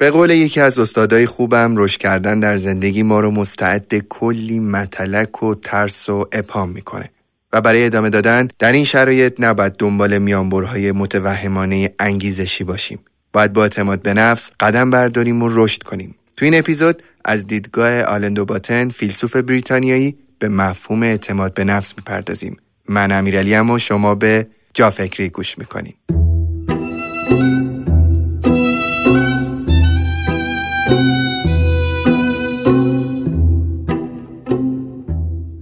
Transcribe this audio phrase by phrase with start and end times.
[0.00, 5.42] به قول یکی از استادای خوبم رشد کردن در زندگی ما رو مستعد کلی متلک
[5.42, 7.10] و ترس و ابهام می‌کنه.
[7.52, 12.98] و برای ادامه دادن در این شرایط نباید دنبال میانبرهای متوهمانه انگیزشی باشیم.
[13.32, 16.14] باید با اعتماد به نفس قدم برداریم و رشد کنیم.
[16.36, 22.56] تو این اپیزود از دیدگاه آلندو باتن فیلسوف بریتانیایی به مفهوم اعتماد به نفس می‌پردازیم.
[22.88, 25.94] من امیرعلی و شما به جا فکری گوش می‌کنیم.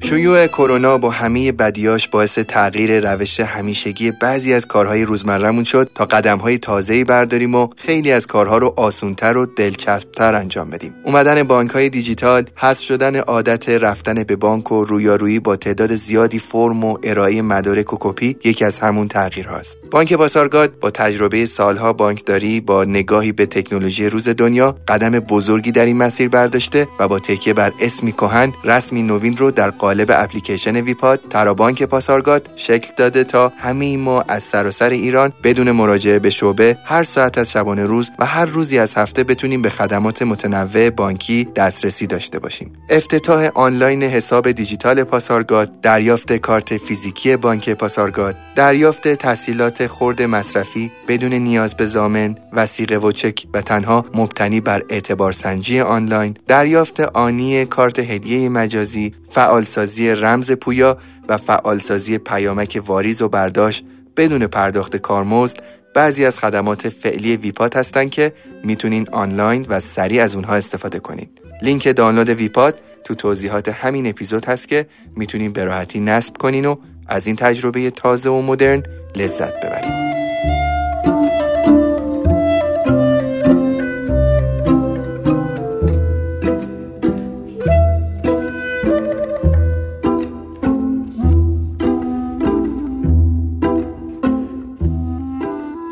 [0.08, 6.04] شیوع کرونا با همه بدیاش باعث تغییر روش همیشگی بعضی از کارهای روزمرهمون شد تا
[6.04, 10.94] قدمهای تازه‌ای برداریم و خیلی از کارها رو آسونتر و دلچسبتر انجام بدیم.
[11.04, 16.84] اومدن بانکهای دیجیتال، حذف شدن عادت رفتن به بانک و رویارویی با تعداد زیادی فرم
[16.84, 19.78] و ارائه مدارک و کپی یکی از همون تغییرهاست.
[19.90, 25.86] بانک پاسارگاد با تجربه سالها بانکداری با نگاهی به تکنولوژی روز دنیا قدم بزرگی در
[25.86, 30.22] این مسیر برداشته و با تکیه بر اسمی کهن رسمی نوین رو در قالب به
[30.22, 36.30] اپلیکیشن ویپاد ترابانک پاسارگاد شکل داده تا همه ما از سراسر ایران بدون مراجعه به
[36.30, 40.90] شعبه هر ساعت از شبانه روز و هر روزی از هفته بتونیم به خدمات متنوع
[40.90, 42.72] بانکی دسترسی داشته باشیم.
[42.90, 51.32] افتتاح آنلاین حساب دیجیتال پاسارگاد دریافت کارت فیزیکی بانک پاسارگاد دریافت تحصیلات خرد مصرفی بدون
[51.34, 57.66] نیاز به زامن وسیقه و چک و تنها مبتنی بر اعتبار سنجی آنلاین دریافت آنی
[57.66, 60.98] کارت هدیه مجازی فعالسازی رمز پویا
[61.28, 63.84] و فعالسازی پیامک واریز و برداشت
[64.16, 65.56] بدون پرداخت کارمزد
[65.94, 68.32] بعضی از خدمات فعلی ویپات هستند که
[68.64, 71.40] می‌تونین آنلاین و سریع از اونها استفاده کنید.
[71.62, 72.74] لینک دانلود ویپات
[73.04, 74.86] تو توضیحات همین اپیزود هست که
[75.16, 76.74] می‌تونین به راحتی نصب کنین و
[77.06, 78.82] از این تجربه تازه و مدرن
[79.16, 80.17] لذت ببرید.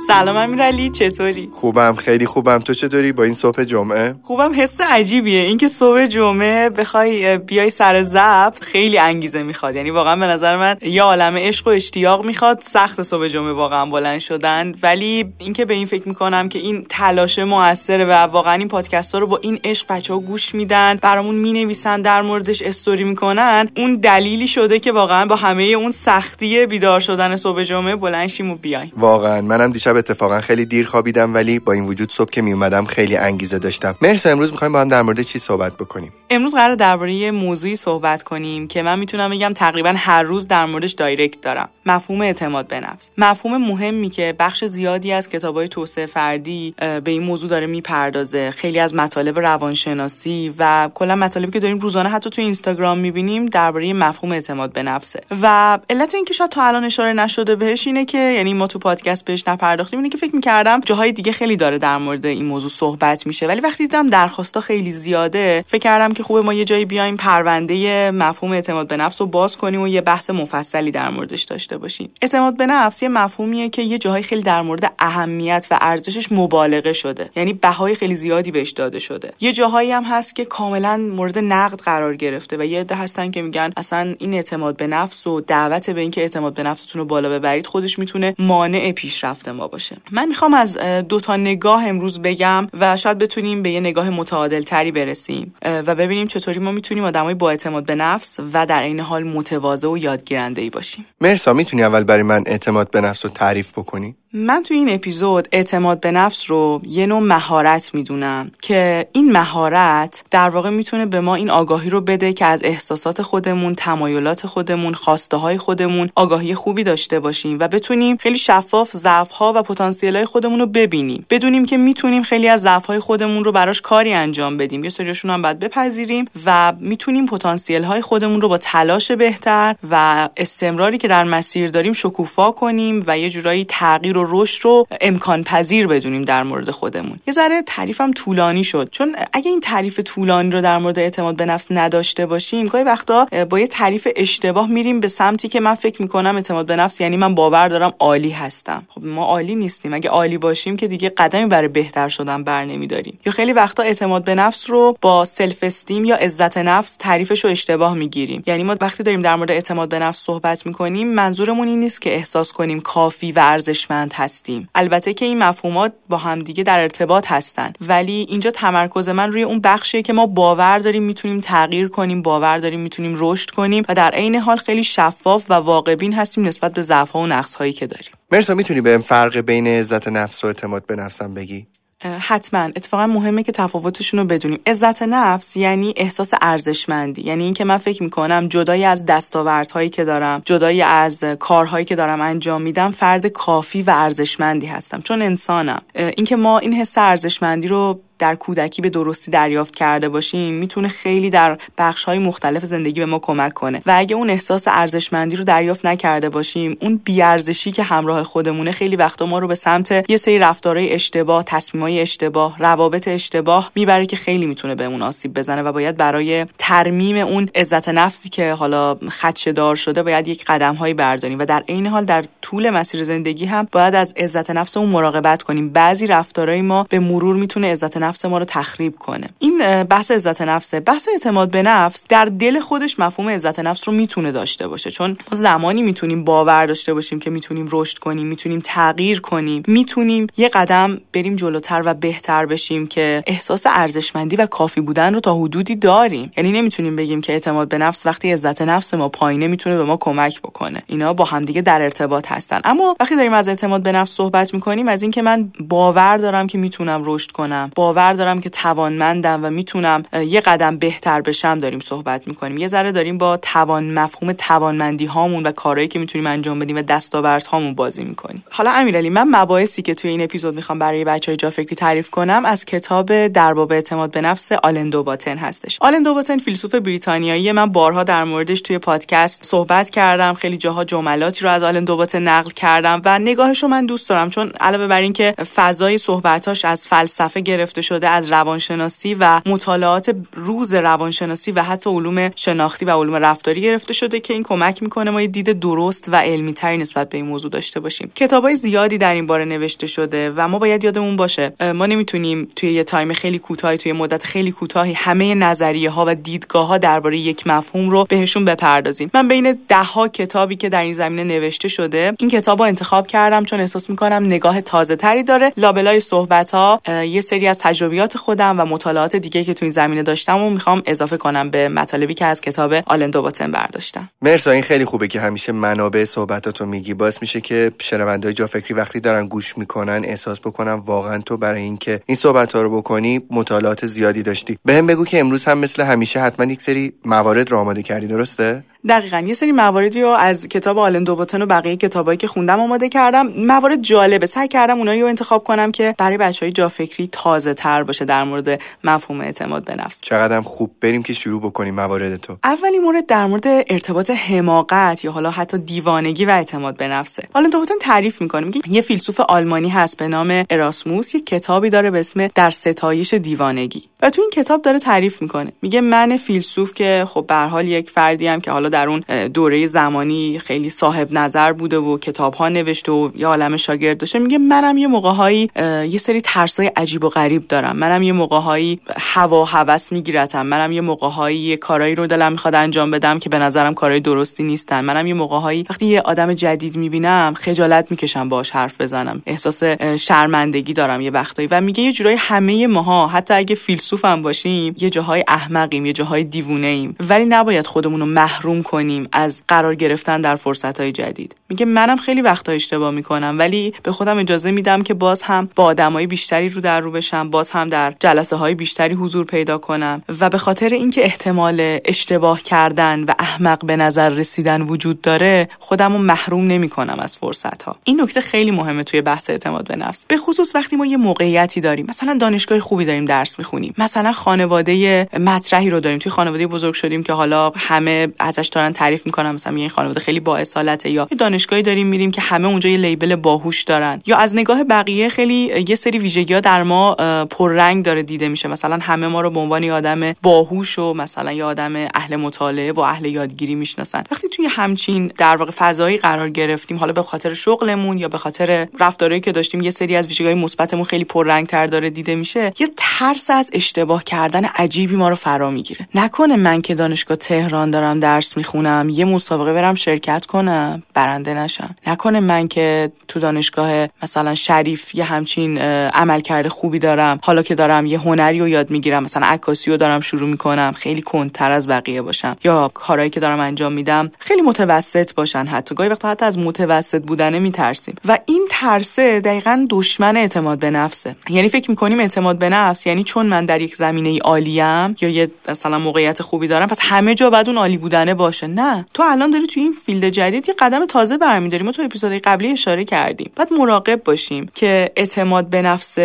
[0.07, 2.59] سلام امیرعلی چطوری؟ خوبم خیلی خوبم.
[2.59, 5.41] تو چطوری؟ با این صبح جمعه؟ خوبم حس عجیبیه.
[5.41, 9.77] اینکه صبح جمعه بخوای بیای سر ضبط خیلی انگیزه می‌خواد.
[9.77, 13.87] یعنی واقعا به نظر من یه عالم عشق و اشتیاق می‌خواد سخت صبح جمعه واقعا
[13.87, 14.75] بلند شدن.
[14.83, 19.19] ولی اینکه به این فکر می‌کنم که این تلاش موثره و واقعا این پادکست ها
[19.19, 23.95] رو با این عشق بچه ها گوش میدن برامون می‌نویسن در موردش استوری می‌کنن اون
[23.95, 28.55] دلیلی شده که واقعا با همه اون سختی بیدار شدن صبح جمعه بلند شیم و
[28.55, 28.93] بیایم.
[28.97, 29.41] واقعا.
[29.41, 33.17] منم دیشب اتفاقا خیلی دیر خوابیدم ولی با این وجود صبح که می اومدم خیلی
[33.17, 33.95] انگیزه داشتم.
[34.03, 36.13] مرسی امروز می‌خوایم با هم در مورد چی صحبت بکنیم.
[36.31, 40.93] امروز قرار درباره موضوعی صحبت کنیم که من می‌تونم بگم تقریبا هر روز در موردش
[40.93, 41.69] دایرکت دارم.
[41.87, 43.11] مفهوم اعتماد به نفس.
[43.19, 48.51] مفهوم مهمی که بخش زیادی از کتابای توسعه فردی به این موضوع داره می‌پردازه.
[48.51, 53.93] خیلی از مطالب روانشناسی و کلا مطالبی که داریم روزانه حتی تو اینستاگرام می‌بینیم درباره
[53.93, 55.21] مفهوم اعتماد به نفسه.
[55.43, 59.25] و علت اینکه شاید تا الان اشاره نشده بهش اینه که یعنی ما تو پادکست
[59.25, 63.27] بهش نپرداختیم اینه که فکر می‌کردم جاهای دیگه خیلی داره در مورد این موضوع صحبت
[63.27, 63.47] میشه.
[63.47, 68.11] ولی وقتی دیدم درخواستا خیلی زیاده فکر کردم که خوبه ما یه جایی بیایم پرونده
[68.11, 72.11] مفهوم اعتماد به نفس رو باز کنیم و یه بحث مفصلی در موردش داشته باشیم.
[72.23, 76.93] اعتماد به نفس یه مفهومیه که یه جاهای خیلی در مورد اهمیت و ارزشش مبالغه
[76.93, 77.31] شده.
[77.37, 79.33] یعنی بهای خیلی زیادی بهش داده شده.
[79.41, 83.43] یه جاهایی هم هست که کاملا مورد نقد قرار گرفته و یه عده هستن که
[83.43, 87.29] میگن اصلا این اعتماد به نفس و دعوت به اینکه اعتماد به نفستون رو بالا
[87.29, 89.97] ببرید خودش می‌تونه مانع پیشرفت ما باشه.
[90.11, 90.79] من می‌خوام از
[91.09, 95.95] دو تا نگاه امروز بگم و شاید بتونیم به یه نگاه متعادل تری برسیم و
[96.07, 99.99] ببینیم چطوری ما می‌تونیم آدمای با اعتماد به نفس و در این حال متواضع و
[99.99, 101.07] یادگیرنده ای باشیم.
[101.21, 105.49] مرسا می‌تونی اول برای من اعتماد به نفس رو تعریف بکنی؟ من تو این اپیزود
[105.53, 111.21] اعتماد به نفس رو یه نوع مهارت می‌دونم که این مهارت در واقع می‌تونه به
[111.21, 116.55] ما این آگاهی رو بده که از احساسات خودمون، تمایلات خودمون، خواسته های خودمون آگاهی
[116.55, 121.27] خوبی داشته باشیم و بتونیم خیلی شفاف ضعف ها و پتانسیل های خودمون رو ببینیم.
[121.31, 124.85] بدونیم که می‌تونیم خیلی از ضعف های خودمون رو براش کاری انجام بدیم.
[124.85, 130.29] یه سریاشون هم باید بپذیریم و می‌تونیم پتانسیل های خودمون رو با تلاش بهتر و
[130.37, 135.45] استمراری که در مسیر داریم شکوفا کنیم و یه جورایی تغییر و رشد رو امکان
[135.45, 137.19] پذیر بدونیم در مورد خودمون.
[137.27, 138.89] یه ذره تعریفم طولانی شد.
[138.91, 143.27] چون اگه این تعریف طولانی رو در مورد اعتماد به نفس نداشته باشیم گاهی وقتا
[143.51, 147.17] با یه تعریف اشتباه میریم به سمتی که من فکر می‌کنم اعتماد به نفس یعنی
[147.17, 148.83] من باور دارم عالی هستم.
[148.89, 149.95] خب ما عالی نیستیم.
[149.95, 153.19] اگه عالی باشیم که دیگه قدمی برای بهتر شدن بر نمیداریم.
[153.27, 157.95] یا خیلی وقتا اعتماد به نفس رو با self-esteem یا عزت نفس تعریفش رو اشتباه
[157.95, 158.43] می‌گیریم.
[158.47, 162.15] یعنی ما وقتی داریم در مورد اعتماد به نفس صحبت می‌کنیم منظورمون این نیست که
[162.15, 164.69] احساس کنیم کافی و ارزشمند هستیم.
[164.75, 169.61] البته که این مفهومات با همدیگه در ارتباط هستن ولی اینجا تمرکز من روی اون
[169.61, 174.11] بخشیه که ما باور داریم می‌تونیم تغییر کنیم باور داریم می‌تونیم رشد کنیم و در
[174.11, 178.13] عین حال خیلی شفاف و واقعبین هستیم نسبت به ضعف و نقص هایی که داریم.
[178.33, 181.67] مرسا می‌تونی به فرق بین عزت نفس و اعتماد به نفسم بگی؟
[182.03, 182.61] حتما.
[182.61, 184.59] اتفاقا مهمه که تفاوتشون رو بدونیم.
[184.67, 187.23] عزت نفس یعنی احساس ارزشمندی.
[187.23, 192.21] یعنی اینکه من فکر می‌کنم جدای از دستاوردهایی که دارم جدای از کارهایی که دارم
[192.21, 195.01] انجام میدم فرد کافی و ارزشمندی هستم.
[195.01, 195.83] چون انسانم.
[195.95, 201.31] اینکه ما این حس ارزشمندی رو در کودکی به درستی دریافت کرده باشیم می‌تونه خیلی
[201.31, 203.83] در بخش های مختلف زندگی به ما کمک کنه.
[203.87, 208.97] و اگه اون احساس ارزشمندی رو دریافت نکرده باشیم اون بیارزشی که همراه خودمونه خیلی
[208.97, 214.17] وقتا ما رو به سمت یه سری رفتارهای اشتباه تصمیمای اشتباه روابط اشتباه می‌بره که
[214.17, 219.53] خیلی می‌تونه بهمون آسیب بزنه و باید برای ترمیم اون عزت نفسی که حالا خدشه
[219.53, 221.39] دار شده باید یک قدم هایی برداریم.
[221.39, 225.69] و در عین حال در طول مسیر زندگی هم باید از عزت نفسمون مراقبت کنیم.
[225.69, 229.29] بعضی رفتارهای ما به مرور می‌تونه عزت نفس ما رو تخریب کنه.
[229.39, 230.81] این بحث عزت نفسه.
[230.81, 234.91] بحث اعتماد به نفس در دل خودش مفهوم عزت نفس رو می‌تونه داشته باشه.
[234.91, 240.27] چون ما زمانی می‌تونیم باور داشته باشیم که می‌تونیم رشد کنیم می‌تونیم تغییر کنیم می‌تونیم
[240.37, 245.35] یه قدم بریم جلوتر و بهتر بشیم که احساس ارزشمندی و کافی بودن رو تا
[245.35, 246.31] حدودی داریم.
[246.37, 249.97] یعنی نمی‌تونیم بگیم که اعتماد به نفس وقتی عزت نفس ما پایینه می‌تونه به ما
[249.97, 250.83] کمک بکنه.
[250.87, 252.61] اینا با همدیگه در ارتباط هستن.
[252.65, 256.59] اما وقتی داریم از اعتماد به نفس صحبت می‌کنیم از اینکه من باور دارم که
[256.59, 262.29] می‌تونم رشد کنم باور دارم که توانمندم و می‌تونم یه قدم بهتر بشم داریم صحبت
[262.29, 262.59] می‌کنیم.
[262.59, 266.83] یه ذره داریم با توان مفهوم توانمندی هامون و کارهایی که می‌تونیم انجام بدیم و
[266.83, 268.45] دستاورد هامون بازی می‌کنیم.
[268.51, 272.11] حالا امیرعلی من مباحثی که توی این اپیزود می‌خوام برای بچه های جا فکری تعریف
[272.11, 275.79] کنم از کتاب در باب اعتماد به نفس آلن دوباتن هستش.
[275.81, 281.45] آلن دوباتن فیلسوف بریتانیایی من بارها در موردش توی پادکست صحبت کردم خیلی جاها جملاتی
[281.45, 285.01] رو از آلن دوباتن نقل کردم و نگاهش رو من دوست دارم چون علاوه بر
[285.01, 291.91] اینکه فضای صحبتاش از فلسفه گرفته شده از روانشناسی و مطالعات روز روانشناسی و حتی
[291.91, 296.09] علوم شناختی و علوم رفتاری گرفته شده که این کمک می‌کنه ما یه دید درست
[296.09, 298.13] و علمی تری نسبت به این موضوع داشته باشیم.
[298.15, 302.73] کتابای زیادی در این باره نوشته شده و ما باید یادمون باشه ما نمی‌تونیم توی
[302.73, 307.19] یه time خیلی کوتاهی توی مدت خیلی کوتاهی همه نظریه ها و دیدگاه ها درباره
[307.19, 309.11] یک مفهوم رو بهشون بپردازیم.
[309.15, 313.07] من بین ده ها کتابی که در این زمینه نوشته شده این کتاب رو انتخاب
[313.07, 315.53] کردم چون احساس می‌کنم نگاه تازه تری داره.
[315.57, 320.03] لابلای صحبت ها یه سری از تجربیات خودم و مطالعات دیگه که تو این زمینه
[320.03, 324.09] داشتم و می‌خوام اضافه کنم به مطالبی که از کتاب آلن دوباتن برداشتم.
[324.23, 326.95] مرسا این خیلی خوبه که همیشه منابع صحبتاتو میگی.
[326.95, 332.01] باعث میشه که شنونده‌های جافکری وقتی دارن گوش می‌کنن احساس بکنن واقعا تو برای اینکه
[332.07, 334.59] این صحبت ها رو بکنی مطالعات زیادی داشتی.
[334.65, 338.65] بهم بگو که امروز هم مثل همیشه حتما یک سری موارد رو آماده کردی درسته؟
[338.89, 342.89] دقیقا یه سری مواردی رو از کتاب آلن دوباتن و بقیه کتابایی که خوندم آماده
[342.89, 343.27] کردم.
[343.27, 344.27] موارد جالبه.
[344.27, 348.25] سعی کردم اونایی رو انتخاب کنم که برای بچه های جافکری تازه تر باشه در
[348.25, 350.01] مورد مفهوم اعتماد به نفس.
[350.01, 350.71] چقدر خوب.
[350.81, 352.37] بریم که شروع بکنیم موارد تو.
[352.45, 357.23] اولی مورد در مورد ارتباط حماقت یا حالا حتی دیوانگی و اعتماد به نفسه.
[357.35, 358.47] آلن دوباتن تعریف می‌کنه.
[358.47, 361.15] میگه یه فیلسوف آلمانی هست به نام اراسموس.
[361.15, 363.83] یه کتابی داره به اسم در ستایش دیوانگی.
[364.03, 365.53] و تو این کتاب داره تعریف می‌کنه.
[365.63, 369.67] میگه من فیلسوف که خب به حال یک فردی هم که حالا در اون دوره
[369.67, 374.19] زمانی خیلی صاحب نظر بوده و کتاب ها نوشته و یه عالم شاگرد داشته.
[374.19, 375.51] میگه منم یه موقعهایی
[375.89, 377.77] یه سری ترسای عجیب و غریب دارم.
[377.77, 380.47] منم یه موقعهایی هوا هوس میگیرتم.
[380.47, 384.43] منم یه موقعهایی یه کارایی رو دلم می‌خواد انجام بدم که به نظرم کارهای درستی
[384.43, 384.81] نیستن.
[384.85, 389.23] منم یه موقعهایی وقتی یه آدم جدید می‌بینم خجالت می‌کشم باش حرف بزنم.
[389.27, 389.63] احساس
[389.99, 391.49] شرمندگی دارم یه وقتایی.
[391.51, 396.25] و میگه یه جورایی همه ماها حتی اگه فیلسوفم باشیم یه جاهای احمقیم یه جاهای
[396.25, 401.35] دیوونه ایم ولی نباید خودمون رو محروم کنیم از قرار گرفتن در فرصت های جدید.
[401.49, 405.65] میگه منم خیلی وقتا اشتباه می‌کنم ولی به خودم اجازه میدم که باز هم با
[405.65, 410.03] آدمای بیشتری رو در رو بشم باز هم در جلسه های بیشتری حضور پیدا کنم
[410.21, 415.93] و به خاطر اینکه احتمال اشتباه کردن و احمق به نظر رسیدن وجود داره خودم
[415.93, 420.05] رو محروم نمی‌کنم از فرصت ها این نکته خیلی مهمه توی بحث اعتماد به نفس.
[420.09, 425.09] به خصوص وقتی ما یه موقعیتی داریم مثلا دانشگاه خوبی داریم درس می‌خونیم مثلا خانواده
[425.21, 429.31] مطرحی رو داریم توی خانواده بزرگ شدیم که حالا همه ازش دارن تعریف می‌کنن.
[429.31, 433.17] مثلا این خانواده خیلی با اصالته یا دانشگاهی داریم میریم که همه اونجا یه لیبل
[433.17, 434.03] باهوش دارن.
[434.07, 436.95] یا از نگاه بقیه خیلی یه سری ویژگی ها در ما
[437.31, 438.49] پررنگ داره دیده میشه.
[438.49, 442.81] مثلا همه ما رو به عنوان آدم باهوش و مثلا یه آدم اهل مطالعه و
[442.81, 444.05] اهل یادگیری می‌شناسن.
[444.11, 448.69] وقتی توی همچین در واقع فضایی قرار گرفتیم حالا به خاطر شغلمون یا به خاطر
[448.81, 452.69] رفتارهایی که داشتیم یه سری از ویژگی مثبتمون خیلی پررنگ تر داره دیده میشه یه
[452.77, 455.89] ترس از اشتباه کردن عجیبی ما رو فرا می‌گیره.
[455.95, 460.83] نکنه من که دانشگاه تهران دارم درس می‌خونم یه مسابقه برم شرکت کنم.
[460.95, 461.77] برنده نشم.
[461.87, 467.19] نکنه من که تو دانشگاه مثلا شریف یه همچین عملکرد خوبی دارم.
[467.23, 470.73] حالا که دارم یه هنری رو یاد می‌گیرم مثلا عکاسی رو دارم شروع می‌کنم.
[470.77, 472.37] خیلی کنتر از بقیه باشم.
[472.45, 475.75] یا کارهایی که دارم انجام میدم خیلی متوسط باشن حتی.
[475.75, 477.95] گاهی وقتا حتی از متوسط بودنه میترسیم.
[478.05, 481.17] و این ترسه دقیقا دشمن اعتماد به نفسه.
[481.31, 485.31] یعنی فکر می‌کنیم اعتماد به نفس یعنی چون من در یک زمینه عالیم یا یه
[485.49, 488.47] مثلا موقعیت خوبی دارم پس همه جا باید اون عالی بودنه باشه.
[488.47, 491.65] نه تو الان داری تو این field جدید یه قدم تازه برمیداری.
[491.65, 493.31] ما تو اپیزودهای قبلی اشاره کردیم.
[493.37, 495.99] باید مراقب باشیم که اعتماد به نفس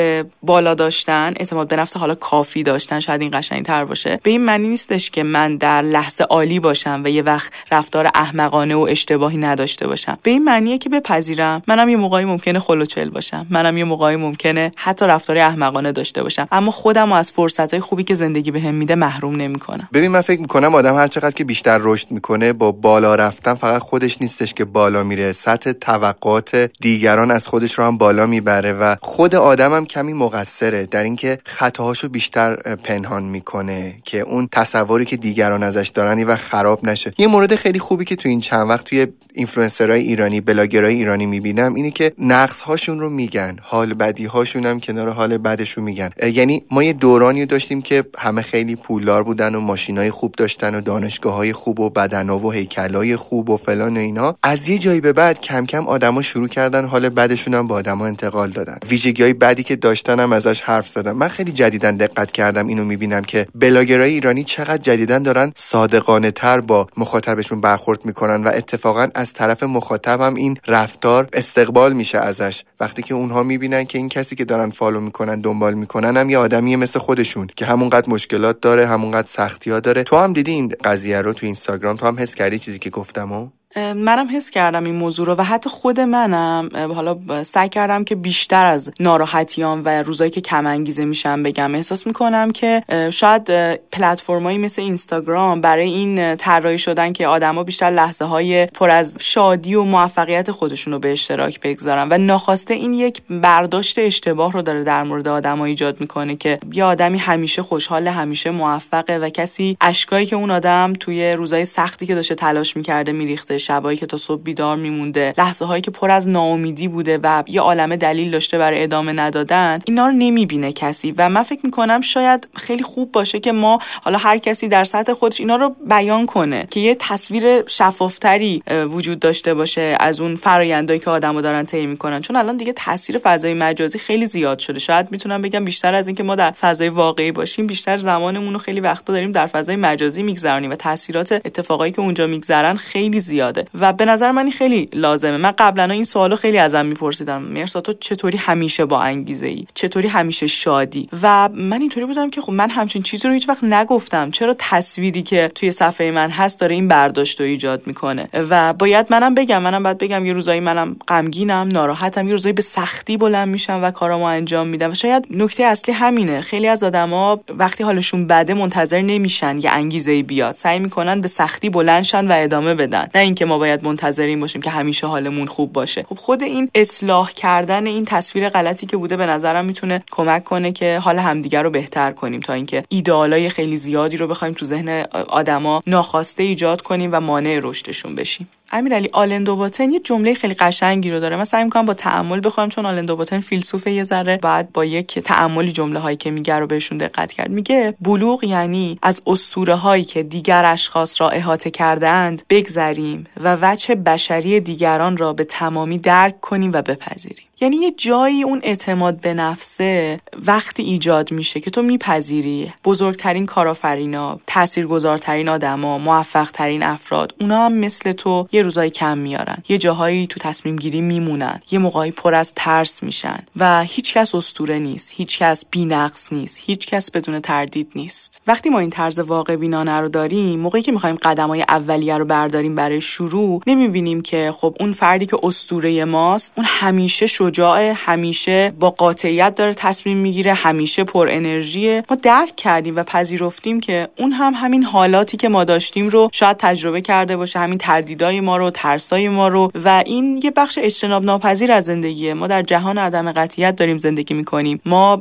[0.44, 4.20] بالا داشتن اعتماد به نفس حالا کافی داشتن شاید این قشنگ تر باشه.
[4.24, 8.76] به این معنی نیستش که من در لحظه عالی باشم و یه وقت رفتار احمقانه
[8.76, 10.18] و اشتباهی نداشته باشم.
[10.24, 11.62] به این معنیه که بپذیرم.
[11.68, 13.48] منم یه موقعی ممکنه خلوچل باشم.
[13.50, 16.48] منم یه موقعی ممکنه حتی رفتار احمقانه داشته باشم.
[16.52, 19.90] اما خودم از فرصتهای خوبی که زندگی بهم میده محروم نمی‌کنم.
[19.94, 23.82] ببین من فکر می‌کنم آدم هر چقدر که بیشتر رشد می‌کنه با بالا رفتن فقط
[23.82, 25.32] خودش نیستش که بالا میره.
[25.32, 31.04] سطح توقعات دیگران از خودش رو هم بالا می‌بره و خود آدمم کمی مقصره در
[31.04, 37.14] اینکه خطاهاشو بیشتر پنهان می‌کنه که اون تصوری که دیگران ازش دارن و خراب نشه.
[37.18, 41.74] یه مورد خیلی خوبی که تو این چند وقت توی اینفلوئنسرهای ایرانی بلاگرای ایرانی می‌بینم
[41.74, 43.58] اینه که نقص هاشون رو میگن.
[43.62, 46.10] حال بدی هاشون هم کنار حال بدشون میگن.
[46.34, 50.82] یعنی ما یه دورانی داشتیم که همه خیلی پولدار بودن و ماشینای خوب داشتن و
[50.82, 55.02] دانشگاه های خوب و بدنا و هیکلای خوب و فلان و اینا از یه جایی
[55.02, 58.78] به بعد کم کم آدما شروع کردن حال بدشون هم به آدما انتقال دادن.
[58.90, 61.12] ویژگی های بدی که داشتن هم ازش حرف زدن.
[61.12, 66.62] من خیلی جدیدا دقت کردم اینو می‌بینم که بلاگرای ایرانی چقدر جدیدا دارن صادقانه تر
[66.62, 72.64] با مخاطبشون برخورد می‌کنن و اتفاقا از طرف مخاطبم این رفتار استقبال میشه ازش.
[72.80, 76.38] وقتی که اونها می‌بینن که این کسی که دارن follow می‌کنن دنبال می‌کنن هم یه
[76.38, 80.04] آدمیه مثل خودشون که همونقدر مشکلات داره همونقدر سختی ها داره.
[80.04, 83.32] تو هم دیدی این قضیه رو تو اینستاگرام؟ تو هم حس کردی چیزی که گفتم
[83.76, 88.66] منم حس کردم این موضوع رو و حتی خود منم حالا سعی کردم که بیشتر
[88.66, 91.76] از ناراحتیام و روزایی که کم انگیزه میشم بگم.
[91.76, 92.82] احساس می‌کنم که
[93.14, 93.52] شاید
[93.92, 99.76] پلتفرمایی مثل اینستاگرام برای این طراحی شدن که آدما بیشتر لحظه های پر از شادی
[99.76, 104.84] و موفقیت خودشون رو به اشتراک بگذارن و ناخواسته این یک برداشت اشتباه رو داره
[104.84, 110.26] در مورد آدما ایجاد می‌کنه که یه آدمی همیشه خوشحال همیشه موفقه و کسی اشکایی
[110.26, 114.42] که اون آدم توی روزای سختی که داشته تلاش می‌کرده میریخته شبایی که تا صبح
[114.42, 118.84] بیدار میمونده لحظه هایی که پر از ناامیدی بوده و یه عالمه دلیل داشته برای
[118.84, 121.12] ادامه ندادن اینا رو نمی‌بینه کسی.
[121.18, 125.14] و من فکر می‌کنم شاید خیلی خوب باشه که ما حالا هر کسی در سطح
[125.14, 131.00] خودش اینا رو بیان کنه که یه تصویر شفافتری وجود داشته باشه از اون فرایندایی
[131.00, 132.22] که آدمو دارن طی می‌کنن.
[132.22, 134.80] چون الان دیگه تاثیر فضای مجازی خیلی زیاد شده.
[134.80, 138.80] شاید می‌تونم بگم بیشتر از اینکه ما در فضای واقعی باشیم بیشتر زمانمون رو خیلی
[138.80, 143.20] وقتا داریم در فضای مجازی میگذرونیم و تاثیرات اتفاقایی که اونجا میگذرن خیلی
[143.54, 145.38] زیاده و به نظر من خیلی لازمه.
[145.38, 147.42] من قبلا این سوالو خیلی ازم میپرسیدم.
[147.42, 152.42] مرسا تو چطوری همیشه با انگیزه ای چطوری همیشه شادی؟ و من اینطوری بودم که
[152.42, 154.32] خب من همچین چیزی رو هیچ وقت نگفتم.
[154.32, 159.08] چرا تصویری که توی صفحه من هست داره این برداشت رو ایجاد می‌کنه؟ و باید
[159.10, 162.28] منم بگم منم باید بگم یه روزایی منم غمگینم ناراحتم.
[162.28, 164.92] یه روزایی به سختی بلند میشم و کارامو انجام میدم.
[164.92, 166.42] و شاید نکته اصلی همینه.
[166.42, 170.56] خیلی از آدما وقتی حالشون بده منتظر نمیشن یه انگیزه بیاد.
[170.56, 173.08] سعی می‌کنن به سختی بلندشن و ادامه بدن.
[173.16, 176.06] نه اینکه ما باید منتظرین باشیم که همیشه حالمون خوب باشه.
[176.10, 180.72] خب خود این اصلاح کردن این تصویر غلطی که بوده به نظرم می‌تونه کمک کنه
[180.72, 185.06] که حال همدیگر رو بهتر کنیم تا اینکه ایدئالای خیلی زیادی رو بخوایم تو ذهن
[185.30, 188.50] آدما ناخواسته ایجاد کنیم و مانع رشدشون بشیم.
[188.72, 191.36] امیرعلی آلندو باتن یه جمله خیلی قشنگی رو داره.
[191.36, 195.20] من سعی می‌کنم با تعامل بخوام چون آلندو باتن فیلسوف یه ذره بعد با یک
[195.20, 197.50] تعاملی جمله هایی که میگه رو بهشون دقت کرد.
[197.50, 203.96] میگه بلوغ یعنی از اسطوره هایی که دیگر اشخاص را احاطه کردند بگذریم و وجه
[203.96, 207.51] بشری دیگران را به تمامی درک کنیم و بپذیریم.
[207.62, 214.40] یعنی یه جایی اون اعتماد به نفسه وقتی ایجاد میشه که تو میپذیری بزرگترین کارآفرینا
[214.48, 219.58] تاثیرگذارترین آدما موفقترین افراد اونا هم مثل تو یه روزایی کم میارن.
[219.70, 221.62] یه جاهایی تو تصمیم گیری میمونن.
[221.72, 225.14] یه موقعی پر از ترس میشن و هیچکس اسطوره نیست.
[225.16, 226.62] هیچکس بینقص نیست.
[226.66, 228.42] هیچکس بدون تردید نیست.
[228.48, 232.76] وقتی ما این طرز واقع بینانه رو داریم موقعی که می‌خوایم قدمای اولیه رو برداریم
[232.76, 238.74] برای شروع نمی‌بینیم که خب اون فردی که اسطوره ماست اون همیشه شد شجاع همیشه
[238.80, 244.32] با قاطعیت داره تصمیم می‌گیره همیشه پر انرژیه ما درک کردیم و پذیرفتیم که اون
[244.32, 248.70] هم همین حالاتی که ما داشتیم رو شاید تجربه کرده باشه همین تردیدای ما رو
[248.70, 253.32] ترسای ما رو و این یه بخش اجتناب ناپذیر از زندگیه ما در جهان عدم
[253.32, 254.82] قطعیت داریم زندگی می‌کنیم.
[254.86, 255.20] ما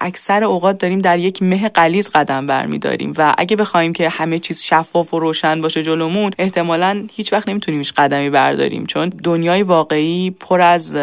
[0.00, 4.62] اکثر اوقات داریم در یک مه قلیز قدم برمیداریم و اگه بخوایم که همه چیز
[4.62, 8.86] شفاف و روشن باشه جلومون احتمالا هیچ وقت نمی‌تونیم هیچ قدمی برداریم.
[8.86, 10.96] چون دنیای واقعی پر از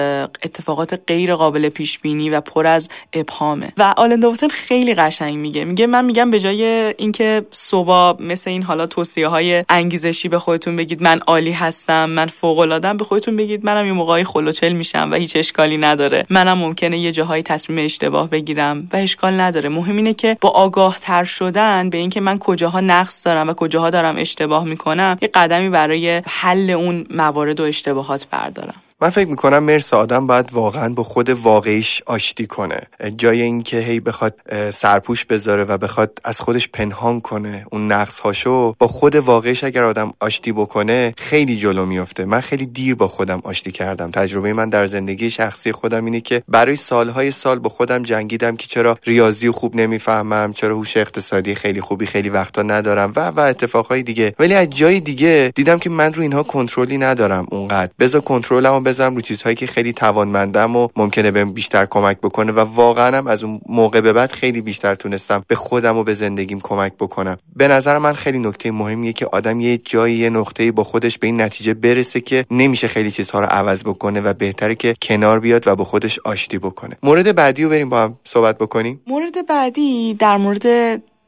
[0.56, 3.74] اتفاقات غیر قابل پیش بینی و پر از ابهامه.
[3.78, 4.22] و آلن
[4.52, 5.66] خیلی قشنگ میگه.
[5.66, 6.64] میگه من میگم به جای
[6.98, 12.26] اینکه صبح مثل این حالا توصیه های انگیزشی به خودتون بگید من عالی هستم من
[12.26, 16.26] فوق العادم به خودتون بگید منم یه موقعی خلوچل میشم و هیچ اشکالی نداره.
[16.30, 19.70] منم ممکنه یه جاهایی تصمیم اشتباه بگیرم و اشکال نداره.
[19.70, 23.90] مهم اینه که با آگاه تر شدن به اینکه من کجاها نقص دارم و کجاها
[23.90, 28.82] دارم اشتباه می‌کنم یه قدمی برای حل اون موارد و اشتباهات بردارم.
[29.02, 32.82] من فکر می‌کنم مرس آدم باید واقعا با خود واقعیش آشتی کنه.
[33.18, 34.36] جای اینکه هی بخواد
[34.74, 39.84] سرپوش بذاره و بخواد از خودش پنهان کنه اون نقص هاشو با خود واقعیش اگر
[39.84, 42.26] آدم آشتی بکنه خیلی جلو میافته.
[42.26, 44.12] من خیلی دیر با خودم آشتی کردم.
[44.12, 48.68] تجربه من در زندگی شخصی خودم اینه که برای سالهای سال با خودم جنگیدم که
[48.68, 54.04] چرا ریاضی خوب نمی‌فهمم چرا هوش اقتصادی خیلی خوبی خیلی وقتا ندارم و و اتفاقهای
[54.04, 54.34] دیگه.
[54.40, 57.92] ولی از جای دیگه دیدم که من رو اینها کنترلی ندارم اونقدر.
[58.00, 62.60] بذار کنترلمو بزنم رو چیزهایی که خیلی توانمندم و ممکنه بهم بیشتر کمک بکنه و
[62.60, 66.60] واقعا هم از اون موقع به بعد خیلی بیشتر تونستم به خودم و به زندگیم
[66.60, 67.38] کمک بکنم.
[67.56, 71.28] به نظر من خیلی نکته مهمیه که آدم یه جایی یه نقطه‌ای با خودش به
[71.28, 75.68] این نتیجه برسه که نمیشه خیلی چیزها رو عوض بکنه و بهتره که کنار بیاد
[75.68, 76.98] و با خودش آشتی بکنه.
[77.04, 79.02] مورد بعدی رو بریم با هم صحبت بکنیم.
[79.08, 80.66] مورد بعدی در مورد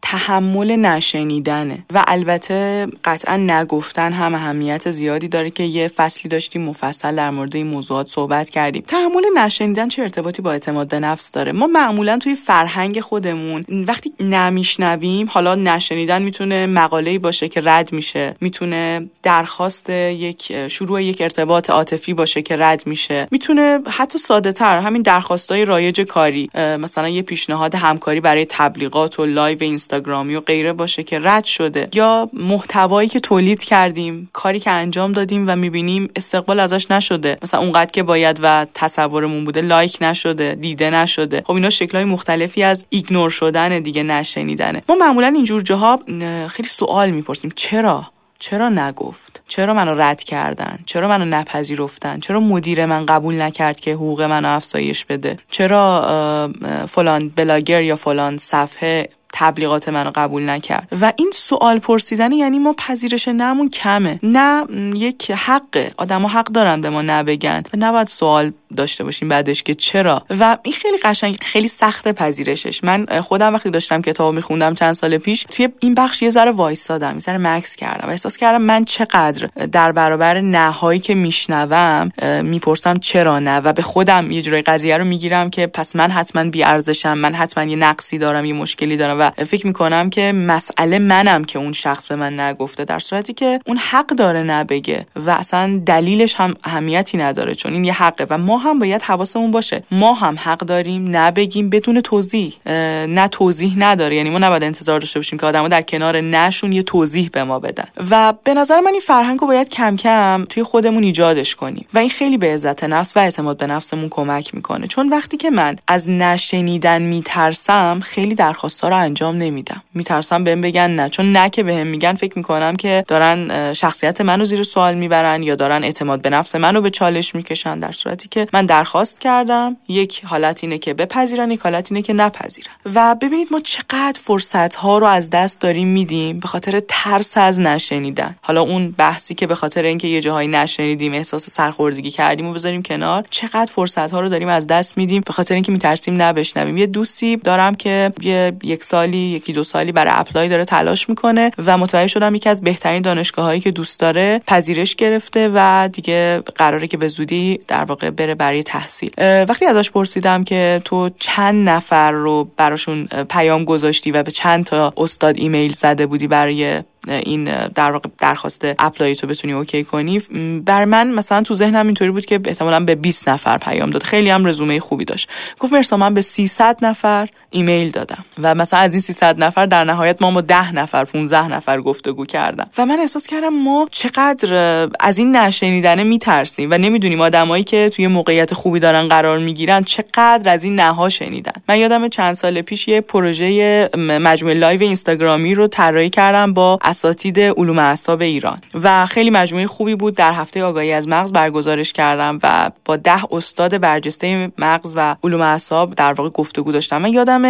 [0.02, 1.86] تحمل نشنیدنه.
[1.94, 7.56] و البته قطعا نگفتن هم اهمیت زیادی داره که یه فصلی داشتیم مفصل در مورد
[7.56, 8.84] این موضوعات صحبت کردیم.
[8.88, 14.14] تحمل نشنیدن چه ارتباطی با اعتماد به نفس داره؟ ما معمولا توی فرهنگ خودمون وقتی
[14.20, 18.36] نمیشنویم حالا نشنیدن می‌تونه مقاله‌ای باشه که رد میشه.
[18.42, 23.28] می‌تونه درخواست یک شروع یک ارتباط عاطفی باشه که رد میشه.
[23.32, 29.26] می‌تونه حتی ساده تر همین درخواستای رایج کاری مثلا یه پیشنهاد همکاری برای تبلیغات و
[29.26, 31.90] live اینستاگرامی و غیره باشه که رد شده.
[31.94, 37.38] یا محتوایی که تولید کردیم کاری که انجام دادیم و می‌بینیم استقبال ازش نشده.
[37.44, 41.44] مثلا اونقدر که باید و تصورمون بوده like نشده دیده نشده.
[41.46, 46.00] خب اینا شکلهای مختلفی از ignore شدن دیگه نه شنیدنه ما معمولا اینجور جاها
[46.48, 47.52] خیلی سوال می‌پرسیم.
[47.56, 48.06] چرا؟
[48.40, 53.94] چرا نگفت؟ چرا منو رد کردن؟ چرا منو نپذیرفتن؟ چرا مدیر من قبول نکرد که
[53.94, 56.52] حقوق منو افزایش بده؟ چرا
[56.90, 59.10] فلان بلاگر یا فلان صفحه
[59.40, 60.88] تبلیغات منو قبول نکرد.
[61.02, 64.20] و این سوال پرسیدن یعنی ما پذیرش نمون کمه.
[64.24, 64.64] نه
[64.96, 67.64] یک حقه آدما حق دارن به ما نبگن.
[67.74, 72.84] و نباید سوال داشته باشیم بعدش که چرا؟ و این خیلی قشنگ خیلی سخت پذیرشش.
[72.84, 77.14] من خودم وقتی داشتم کتاب میخوندم چند سال پیش توی این بخش یه ذره وایسادم
[77.14, 78.08] یه ذره مکس کردم.
[78.08, 82.12] و احساس کردم من چقدر در برابر نهایی که میشنوم
[82.44, 86.44] می‌پرسم چرا نه؟ و به خودم یه جورای قضیه رو می‌گیرم که پس من حتما
[86.44, 89.20] بی ارزشم من حتما یه نقصی دارم یه مشکلی دارم.
[89.20, 93.60] و فکر می‌کنم که مسئله منم که اون شخص به من نگفته در صورتی که
[93.66, 95.06] اون حق داره نبگه.
[95.16, 98.28] و اصلا دلیلش هم اهمیتی نداره چون این یه حقه.
[98.30, 99.84] و ما هم باید حواسمون باشه.
[99.92, 102.54] ما هم حق داریم نبگیم بدون توضیح.
[102.66, 104.16] نه توضیح نداره.
[104.16, 107.60] یعنی ما نباید انتظار داشته باشیم که آدما در کنار نشون یه توضیح به ما
[107.60, 107.86] بدن.
[108.10, 111.86] و به نظر من این فرهنگ رو باید کم کم توی خودمون ایجادش کنیم.
[111.94, 114.88] و این خیلی به عزت نفس و اعتماد به نفسمون کمک می‌کنه.
[114.88, 119.84] چون وقتی که من از نشنیدن میترسم خیلی درخواستها رو انجام نمیدم.
[119.94, 121.10] میترسم بهم بگن نه.
[121.10, 125.56] چون نه که بهم میگن فکر می‌کنم که دارن شخصیت منو زیر سوال می‌برن یا
[125.56, 127.80] دارن اعتماد به نفس منو به چالش می‌کشن.
[127.80, 129.78] در صورتی که من درخواست کردم.
[129.88, 132.72] یک حالت اینه که بپذیرن یک حالت اینه که نپذیرن.
[132.96, 136.40] و ببینید ما چقدر فرصت ها رو از دست داریم میدیم.
[136.40, 138.36] به خاطر ترس از نشنیدن.
[138.42, 142.84] حالا اون بحثی که به خاطر اینکه یه جاهایی نشنیدیم احساس سرخوردگی کردیم و بذاریم
[142.84, 145.24] کنار چقدر فرصت ها رو داریم از دست میدیم.
[145.26, 146.78] به خاطر اینکه میترسیم نبشنویم.
[146.78, 151.52] یه دوستی دارم که یه یک سالی یکی دو سالی برای اپلای داره تلاش می‌کنه
[151.66, 156.44] و متوجه شدم یکی از بهترین دانشگاه هایی که دوست داره پذیرش گرفته و دیگه
[156.56, 159.12] قراره که به زودی در واقع بره برای تحصیل.
[159.18, 164.94] وقتی ازش پرسیدم که تو چند نفر رو براشون پیام گذاشتی و به چند تا
[164.98, 170.20] استاد ایمیل زده بودی برای این در واقع درخواست apply تو بتونی OK کنی.
[170.66, 174.04] بعد من مثلا تو ذهنم اینطوری بود که احتمالا به 20 نفر پیام داد.
[174.04, 175.30] خیلی هم رزومه خوبی داشت.
[175.60, 178.26] گفت مرسا من به 300 نفر ایمیل دادم.
[178.42, 182.26] و مثلا از این 300 نفر در نهایت ما با 10 نفر 15 نفر گفتگو
[182.26, 182.70] کردم.
[182.78, 184.54] و من احساس کردم ما چقدر
[185.00, 189.84] از این نه شنیدنه میترسیم و نمی‌دونیم آدمایی که توی موقعیت خوبی دارن قرار می‌گیرن
[189.84, 191.52] چقدر از این نها شنیدن.
[191.70, 197.40] من یادم چند سال پیش یه پروژه مجموعه live اینستاگرامی رو طراحی کردم با اساتید
[197.40, 198.62] علوم اعصاب ایران.
[198.84, 200.16] و خیلی مجموعه خوبی بود.
[200.16, 205.42] در هفته آگاهی از مغز برگزارش کردم و با ده استاد برجسته مغز و علوم
[205.42, 206.98] اعصاب در واقع گفتگو داشتم.
[206.98, 207.46] من یادم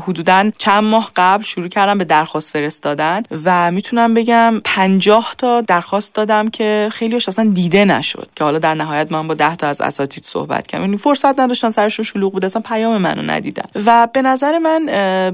[0.00, 6.14] حدودا چند ماه قبل شروع کردم به درخواست فرستادن و می‌تونم بگم 50 تا درخواست
[6.14, 9.80] دادم که خیلیش اصلا دیده نشد که حالا در نهایت من با 10 تا از
[9.80, 10.84] اساتید صحبت کردم.
[10.84, 13.64] یعنی فرصت نداشتن سرشون شلوغ بود اصلا پیام منو ندیدن.
[13.86, 14.88] و به نظر من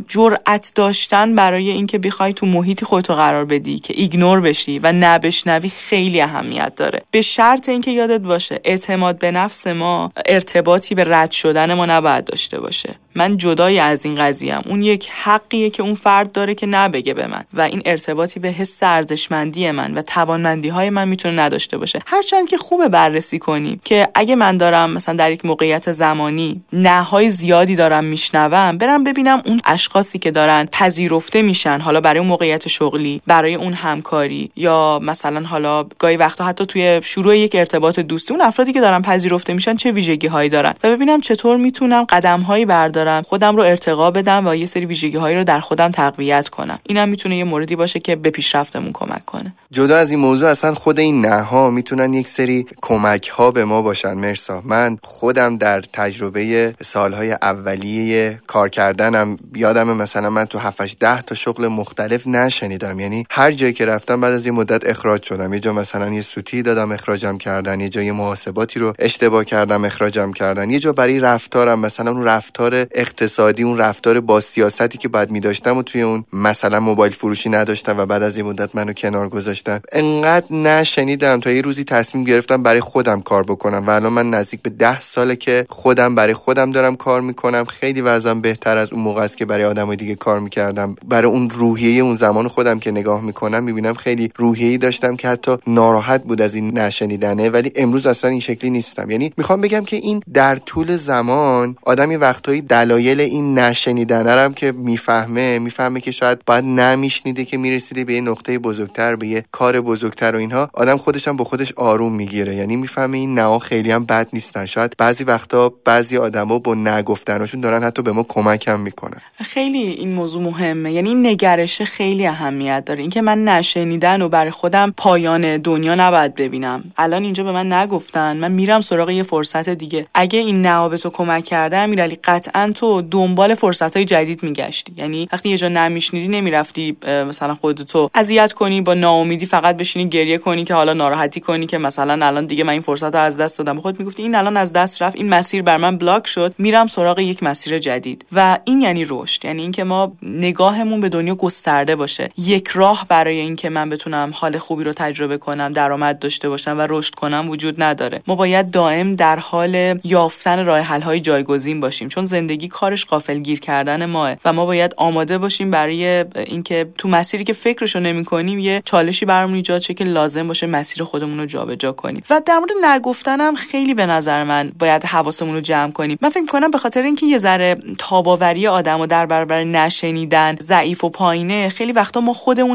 [0.08, 5.68] جرأت داشتن برای اینکه بخوای تو محیطی خودتو قرار بدی که ایگنور بشی و نبشنوی
[5.68, 7.02] خیلی اهمیت داره.
[7.10, 12.24] به شرط اینکه یادت باشه اعتماد به نفس ما ارتباطی به رد شدن ما نباید
[12.24, 12.94] داشته باشه.
[13.14, 17.26] من جدای از این قضیه اون یک حقیه که اون فرد داره که نبگه به
[17.26, 17.44] من.
[17.54, 21.98] و این ارتباطی به حس ارزشمندی من و توانمندی های من می‌تونه نداشته باشه.
[22.06, 27.30] هرچند که خوبه بررسی کنیم که اگه من دارم مثلا در یک موقعیت زمانی نهای
[27.30, 32.68] زیادی دارم میشنوم برم ببینم اون اشخاصی که دارن پذیرفته میشن حالا برای اون موقعیت
[32.68, 38.42] شغلی اون همکاری یا مثلا حالا گاهی وقتا حتی توی شروع یک ارتباط دوستی اون
[38.42, 42.64] افرادی که دارن پذیرفته میشن چه ویژگی هایی دارن و ببینم چطور می‌تونم قدم هایی
[42.64, 46.78] بردارم خودم رو ارتقا بدم و یه سری ویژگی هایی رو در خودم تقویت کنم.
[46.82, 49.54] اینم می‌تونه یه موردی باشه که به پیشرفتمون کمک کنه.
[49.70, 53.82] جدا از این موضوع اصلا خود این نها می‌تونن یک سری کمک ها به ما
[53.82, 54.14] باشن.
[54.14, 61.22] مرسا من خودم در تجربه سالهای اولیه کار کردنم یادم مثلا من تو 7 ده
[61.22, 63.00] تا شغل مختلف نشنیدم.
[63.00, 65.52] یعنی هر جایی که رفتم بعد از یه مدت اخراج شدم.
[65.52, 70.32] یه جا مثلا یه سوتی دادم اخراجم کردن یه جای محاسباتی رو اشتباه کردم اخراجم
[70.32, 70.70] کردن.
[70.70, 75.40] یه جا برای رفتارم مثلا اون رفتار اقتصادی اون رفتار با سیاستی که بعد می
[75.40, 79.28] داشتم و توی اون مثلا موبایل فروشی نداشتم و بعد از یه مدت منو کنار
[79.28, 79.80] گذاشتن.
[79.92, 84.62] انقدر نشنیدم تا یه روزی تصمیم گرفتم برای خودم کار بکنم و الان من نزدیک
[84.62, 87.64] به ده ساله که خودم برای خودم دارم کار می‌کنم.
[87.64, 90.96] خیلی وضعم بهتر از اون موقع است که برای آدمای دیگه کار می‌کردم.
[91.08, 95.56] برای اون روحیه اون زمان خودم که نگاه می‌کنم می‌بینم خیلی روحیه‌ای داشتم که حتی
[95.66, 99.10] ناراحت بود از این نشنیدنه ولی امروز اصلا این شکلی نیستم.
[99.10, 104.72] یعنی می‌خوام بگم که این در طول زمان آدمی وقتایی دلایل این نشنیدنه رو که
[104.72, 109.80] می‌فهمه می‌فهمه که شاید باید نمیشنیده که می‌رسیده به یه نقطه بزرگتر به یه کار
[109.80, 112.54] بزرگتر و اینها آدم خودش هم با خودش آروم می‌گیره.
[112.54, 114.66] یعنی می‌فهمه این نه خیلی هم بد نیستن.
[114.66, 119.20] شاید بعضی وقتا بعضی آدما با نگفتنشون دارن حتی به ما کمک هم می‌کنن.
[119.42, 120.92] خیلی این موضوع مهمه.
[120.92, 123.02] یعنی نگرش خیلی اهمیت داره.
[123.04, 126.84] اینکه من نشنیدن و برای خودم پایان دنیا نباید ببینم.
[126.96, 128.36] الان اینجا به من نگفتن.
[128.36, 130.06] من میرم سراغ یه فرصت دیگه.
[130.14, 134.92] اگه این به تو کمک کرده امیرعلی قطعا تو دنبال فرصت های جدید میگشتی.
[134.96, 140.38] یعنی وقتی یه جا نمیشنیدی نمی‌رفتی مثلا خودتو اذیت کنی با ناامیدی فقط بشینی گریه
[140.38, 143.58] کنی که حالا ناراحتی کنی که مثلا الان دیگه من این فرصت رو از دست
[143.58, 143.80] دادم.
[143.80, 147.18] خود می‌گفتی این الان از دست رفت این مسیر بر من بلاک شد میرم سراغ
[147.18, 148.24] یک مسیر جدید.
[148.32, 149.44] و این یعنی رشد.
[149.44, 152.30] یعنی اینکه ما نگاهمون به دنیا گسترده باشه.
[152.38, 156.86] یک راه برای اینکه من بتونم حال خوبی رو تجربه کنم درآمد داشته باشم و
[156.90, 158.22] رشد کنم وجود نداره.
[158.26, 163.06] ما باید دائم در حال یافتن راه حل های جایگزین باشیم چون زندگی کارش
[163.42, 168.24] گیر کردن ماه و ما باید آماده باشیم برای اینکه تو مسیری که فکرشو نمی
[168.24, 172.22] کنیم یه چالشی برامون ایجاد شه که لازم باشه مسیر خودمون رو جابجا کنیم.
[172.30, 176.18] و در مورد نگفتنم خیلی به نظر من باید حواسمون رو جمع کنیم.
[176.22, 181.04] من فکر کنم به خاطر اینکه یه ذره تاباوری آدم و در برابر نشنیدن ضعیف
[181.04, 182.32] و پایینه خیلی وقتا ما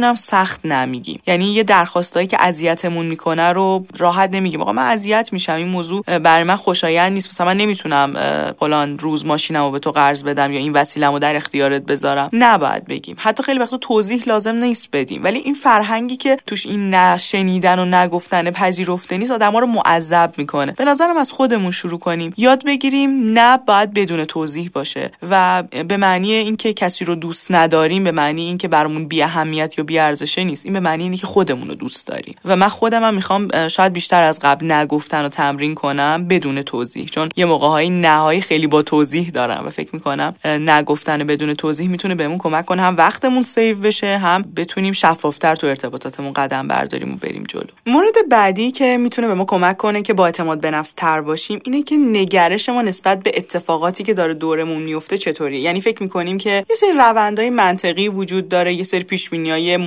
[0.10, 1.22] خودمونم سخت نمیگیم.
[1.28, 4.62] یعنی یه درخواستایی که اذیتمون می‌کنه رو راحت نمیگیم.
[4.62, 7.30] آقا من اذیت میشم این موضوع برای من خوشایند نیست.
[7.30, 8.14] مثلا من نمی‌تونم
[8.60, 12.30] فلان روز ماشینمو به تو قرض بدم یا این وسیله‌مو در اختیارت بذارم.
[12.34, 13.16] نباید بگیم.
[13.20, 15.24] حتی خیلی وقتا توضیح لازم نیست بدیم.
[15.24, 19.68] ولی این فرهنگی که توش این نه شنیدن و نه گفتن پذیرفته نیست آدما رو
[19.68, 20.72] معذب می‌کنه.
[20.72, 22.34] به نظرم از خودمون شروع کنیم.
[22.38, 25.12] یاد بگیریم نه باید بدون توضیح باشه.
[25.30, 29.84] و به معنی اینکه کسی رو دوست نداریم به معنی اینکه برامون بی اهمیت یا
[29.84, 30.66] بی ارزشه نیست.
[30.66, 32.36] این به معنی اینه که خودمون رو دوست داریم.
[32.46, 36.62] و من خودم هم می‌خوام شاید بیشتر از قبل نه گفتن و تمرین کنم بدون
[36.62, 37.06] توضیح.
[37.06, 41.24] چون یه موقع های نه های خیلی با توضیح دارم و فکر می‌کنم نه گفتن
[41.24, 42.82] بدون توضیح می‌تونه بهمون کمک کنه.
[42.82, 47.64] هم وقتمون save بشه هم بتونیم شفافتر تو ارتباطاتمون قدم برداریم و بریم جلو.
[47.86, 51.60] مورد بعدی که می‌تونه به ما کمک کنه که با اعتماد به نفس تر باشیم
[51.64, 56.38] اینه که نگرش ما نسبت به اتفاقاتی که داره دورمون میفته چطوریه؟ یعنی فکر می‌کنیم
[56.38, 59.34] که یه سری روندهای منطقی وجود داره یه سری پیش